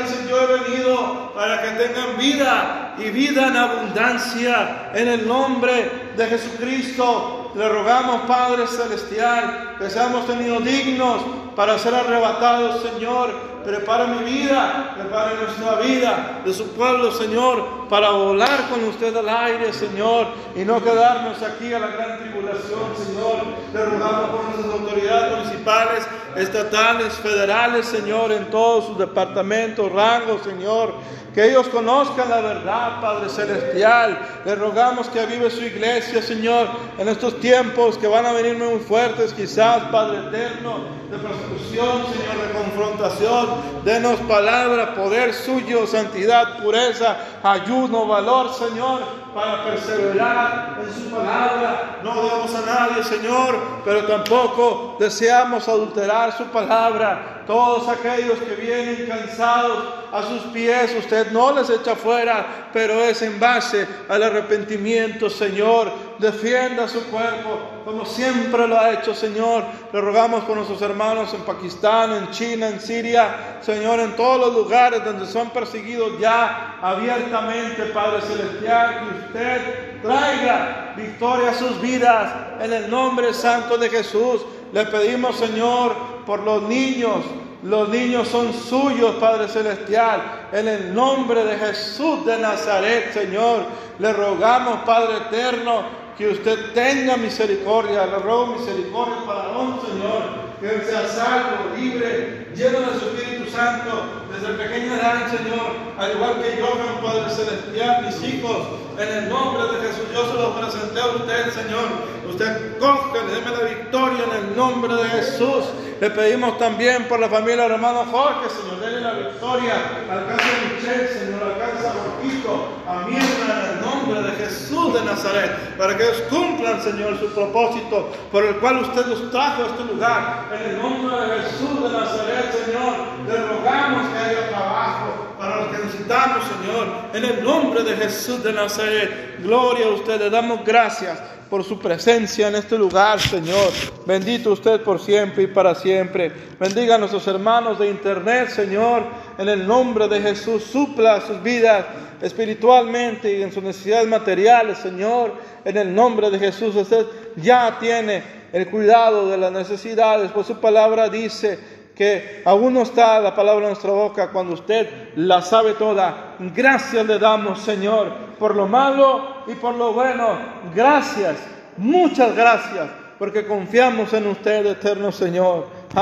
para 1.42 1.60
que 1.60 1.70
tengan 1.72 2.20
vida 2.20 2.94
y 3.00 3.10
vida 3.10 3.48
en 3.48 3.58
abundancia. 3.58 4.92
En 4.94 5.08
el 5.08 5.28
nombre 5.28 6.12
de 6.16 6.28
Jesucristo 6.28 7.52
le 7.56 7.68
rogamos, 7.68 8.22
Padre 8.28 8.68
Celestial, 8.68 9.76
que 9.80 9.90
seamos 9.90 10.28
tenidos 10.28 10.64
dignos 10.64 11.24
para 11.56 11.80
ser 11.80 11.96
arrebatados, 11.96 12.84
Señor. 12.84 13.50
Prepara 13.66 14.06
mi 14.06 14.24
vida, 14.24 14.94
prepara 14.96 15.34
nuestra 15.34 15.76
vida 15.82 16.42
de 16.46 16.54
su 16.54 16.68
pueblo, 16.74 17.12
Señor, 17.12 17.88
para 17.90 18.12
volar 18.12 18.70
con 18.70 18.84
usted 18.86 19.16
al 19.16 19.30
aire, 19.30 19.74
Señor, 19.74 20.28
y 20.56 20.64
no 20.64 20.84
quedarnos 20.84 21.42
aquí 21.42 21.74
a 21.74 21.80
la 21.80 21.88
gran 21.88 22.20
tribulación, 22.20 22.96
Señor. 22.98 23.38
Le 23.74 23.86
rogamos 23.86 24.30
por 24.30 24.44
nuestras 24.46 24.74
autoridades 24.74 25.38
municipales, 25.38 26.08
estatales, 26.36 27.14
federales, 27.16 27.86
Señor, 27.86 28.32
en 28.32 28.50
todos 28.50 28.86
sus 28.86 28.98
departamentos, 28.98 29.92
rangos, 29.92 30.42
Señor. 30.44 30.94
Que 31.34 31.50
ellos 31.50 31.68
conozcan 31.70 32.30
la 32.30 32.42
verdad, 32.42 33.00
Padre 33.00 33.30
Celestial. 33.30 34.20
Le 34.44 34.56
rogamos 34.56 35.08
que 35.08 35.22
avive 35.22 35.50
su 35.50 35.64
iglesia, 35.64 36.22
Señor, 36.22 36.68
en 36.98 37.08
estos 37.08 37.40
tiempos 37.40 37.98
que 37.98 38.08
van 38.08 38.26
a 38.26 38.34
venir 38.34 38.58
muy 38.58 38.80
fuertes, 38.80 39.34
quizás, 39.34 39.84
Padre 39.92 40.28
eterno, 40.28 40.80
de 41.10 41.18
persecución, 41.18 42.04
Señor, 42.12 42.48
de 42.48 42.54
confrontación. 42.54 43.48
Denos 43.86 44.20
palabra, 44.22 44.94
poder 44.94 45.34
suyo, 45.34 45.88
santidad, 45.88 46.62
pureza, 46.62 47.16
ayuno, 47.44 48.06
valor, 48.08 48.54
Señor, 48.54 49.00
para 49.34 49.64
perseverar 49.64 50.80
en 50.86 50.94
su 50.94 51.10
palabra. 51.12 52.00
No 52.04 52.12
odiamos 52.12 52.54
a 52.56 52.66
nadie, 52.66 53.04
Señor, 53.06 53.58
pero 53.86 54.06
tampoco 54.06 54.98
deseamos 55.00 55.66
adulterar 55.70 56.36
su 56.38 56.44
palabra. 56.46 57.31
Todos 57.52 57.86
aquellos 57.90 58.40
que 58.40 58.56
vienen 58.56 59.08
cansados 59.10 59.84
a 60.14 60.24
sus 60.24 60.42
pies, 60.54 60.96
usted 60.98 61.34
no 61.34 61.52
les 61.52 61.70
echa 61.70 61.98
fuera, 61.98 62.70
pero 62.72 62.94
es 62.94 63.22
en 63.24 63.42
base 63.42 63.86
al 64.08 64.24
arrepentimiento, 64.24 65.30
Señor. 65.30 65.92
Defienda 66.18 66.88
su 66.88 67.04
cuerpo 67.08 67.60
como 67.84 68.06
siempre 68.06 68.68
lo 68.68 68.80
ha 68.80 68.94
hecho, 68.94 69.14
Señor. 69.14 69.64
Le 69.92 70.02
rogamos 70.02 70.44
por 70.44 70.56
nuestros 70.56 70.82
hermanos 70.82 71.34
en 71.34 71.42
Pakistán, 71.42 72.12
en 72.14 72.32
China, 72.32 72.70
en 72.70 72.80
Siria, 72.80 73.58
Señor, 73.62 74.00
en 74.00 74.16
todos 74.16 74.40
los 74.40 74.54
lugares 74.54 75.04
donde 75.04 75.26
son 75.26 75.50
perseguidos 75.50 76.20
ya 76.20 76.78
abiertamente, 76.82 77.84
Padre 77.94 78.22
Celestial, 78.22 79.00
que 79.00 79.26
usted 79.26 80.02
traiga 80.02 80.94
victoria 80.96 81.50
a 81.50 81.54
sus 81.54 81.82
vidas 81.82 82.34
en 82.62 82.74
el 82.74 82.90
nombre 82.90 83.34
santo 83.34 83.78
de 83.78 83.90
Jesús. 83.90 84.42
Le 84.74 84.86
pedimos, 84.86 85.36
Señor, 85.36 85.96
por 86.26 86.42
los 86.44 86.64
niños. 86.64 87.24
Los 87.64 87.90
niños 87.90 88.28
son 88.28 88.54
suyos, 88.54 89.16
Padre 89.20 89.48
Celestial. 89.48 90.48
En 90.52 90.68
el 90.68 90.94
nombre 90.94 91.44
de 91.44 91.58
Jesús 91.58 92.26
de 92.26 92.38
Nazaret, 92.40 93.14
Señor, 93.14 93.66
le 94.00 94.14
rogamos, 94.14 94.80
Padre 94.84 95.18
Eterno, 95.28 95.84
que 96.18 96.30
usted 96.30 96.74
tenga 96.74 97.18
misericordia. 97.18 98.08
Le 98.08 98.18
ruego 98.18 98.48
misericordia 98.48 99.18
para 99.26 99.50
don 99.50 99.80
Señor. 99.82 100.52
Que 100.60 100.86
sea 100.86 101.08
salvo, 101.08 101.76
libre, 101.76 102.50
lleno 102.56 102.82
de 102.82 103.00
su 103.00 103.16
Espíritu 103.16 103.50
Santo, 103.50 104.04
desde 104.32 104.54
pequeña 104.54 104.96
edad, 104.96 105.28
Señor. 105.30 105.72
Al 105.98 106.12
igual 106.12 106.42
que 106.42 106.58
yo, 106.58 107.02
Padre 107.02 107.30
Celestial, 107.34 108.06
mis 108.06 108.24
hijos, 108.24 108.68
en 109.00 109.10
el 109.10 109.30
nombre 109.30 109.64
de 109.64 109.88
Jesús, 109.88 110.06
yo 110.14 110.28
se 110.28 110.34
los 110.34 110.58
presenté 110.60 111.00
a 111.00 111.08
usted, 111.08 111.52
Señor. 111.52 112.21
Usted 112.32 112.80
cógele, 112.80 113.34
déme 113.34 113.52
la 113.52 113.64
victoria 113.68 114.24
en 114.24 114.46
el 114.46 114.56
nombre 114.56 114.96
de 114.96 115.10
Jesús. 115.10 115.66
Le 116.00 116.10
pedimos 116.12 116.58
también 116.58 117.06
por 117.10 117.20
la 117.20 117.28
familia 117.28 117.64
del 117.64 117.74
hermano 117.74 118.06
Jorge, 118.06 118.50
Señor, 118.50 118.80
déle 118.80 119.02
la 119.02 119.14
victoria. 119.14 119.74
Alcanza 120.10 120.46
a 120.46 121.08
Señor, 121.08 121.44
alcanza 121.44 121.90
a 121.90 121.94
Jorquito, 121.94 122.70
a 122.88 123.06
Mirna, 123.06 123.66
en 123.66 123.76
el 123.76 123.82
nombre 123.82 124.32
de 124.32 124.46
Jesús 124.46 124.94
de 124.94 125.02
Nazaret, 125.02 125.78
para 125.78 125.98
que 125.98 126.04
ellos 126.04 126.24
cumplan, 126.30 126.82
Señor, 126.82 127.20
su 127.20 127.28
propósito 127.34 128.10
por 128.32 128.46
el 128.46 128.56
cual 128.56 128.78
usted 128.78 129.06
los 129.08 129.30
trajo 129.30 129.64
a 129.64 129.66
este 129.68 129.84
lugar. 129.84 130.46
En 130.54 130.70
el 130.72 130.82
nombre 130.82 131.16
de 131.18 131.42
Jesús 131.42 131.84
de 131.84 131.90
Nazaret, 131.90 132.66
Señor, 132.66 132.96
le 133.28 133.48
rogamos 133.48 134.08
que 134.08 134.18
haya 134.18 134.50
trabajo 134.50 135.36
para 135.38 135.58
los 135.58 135.68
que 135.68 135.84
necesitamos, 135.84 136.46
Señor. 136.48 136.88
En 137.14 137.26
el 137.26 137.44
nombre 137.44 137.84
de 137.84 137.98
Jesús 137.98 138.42
de 138.42 138.54
Nazaret, 138.54 139.44
gloria 139.44 139.88
a 139.88 139.90
usted, 139.90 140.18
le 140.18 140.30
damos 140.30 140.64
gracias 140.64 141.20
por 141.52 141.66
su 141.66 141.78
presencia 141.78 142.48
en 142.48 142.56
este 142.56 142.78
lugar, 142.78 143.20
Señor. 143.20 143.74
Bendito 144.06 144.54
usted 144.54 144.80
por 144.80 145.02
siempre 145.02 145.44
y 145.44 145.48
para 145.48 145.76
siempre. 145.76 146.32
Bendiga 146.58 146.96
a 146.96 146.98
nuestros 146.98 147.28
hermanos 147.28 147.78
de 147.78 147.90
internet, 147.90 148.48
Señor. 148.48 149.04
En 149.38 149.50
el 149.50 149.68
nombre 149.68 150.08
de 150.08 150.22
Jesús, 150.22 150.64
supla 150.64 151.20
sus 151.20 151.44
vidas 151.44 151.86
espiritualmente 152.22 153.38
y 153.38 153.42
en 153.42 153.52
sus 153.52 153.62
necesidades 153.62 154.08
materiales, 154.08 154.78
Señor. 154.78 155.34
En 155.66 155.76
el 155.76 155.94
nombre 155.94 156.30
de 156.30 156.40
Jesús, 156.40 156.74
usted 156.74 157.06
ya 157.36 157.78
tiene 157.82 158.24
el 158.54 158.70
cuidado 158.70 159.30
de 159.30 159.38
las 159.38 159.52
necesidades, 159.52 160.32
pues 160.32 160.48
su 160.48 160.58
palabra 160.62 161.10
dice 161.10 161.60
que 161.94 162.44
aún 162.46 162.76
no 162.76 162.84
está 162.84 163.20
la 163.20 163.36
palabra 163.36 163.64
en 163.64 163.72
nuestra 163.72 163.92
boca 163.92 164.32
cuando 164.32 164.54
usted 164.54 164.88
la 165.18 165.42
sabe 165.42 165.74
toda. 165.74 166.38
Gracias 166.56 167.06
le 167.06 167.20
damos, 167.20 167.60
Señor, 167.60 168.10
por 168.40 168.56
lo 168.56 168.68
malo 168.68 169.31
y 169.52 169.56
por 169.56 169.76
lo 169.76 169.94
bueno. 169.94 170.38
Gracias, 170.74 171.38
muchas 171.78 172.36
gracias, 172.36 172.90
porque 173.20 173.46
confiamos 173.46 174.14
en 174.14 174.28
usted, 174.28 174.66
eterno 174.66 175.12
Señor. 175.12 175.81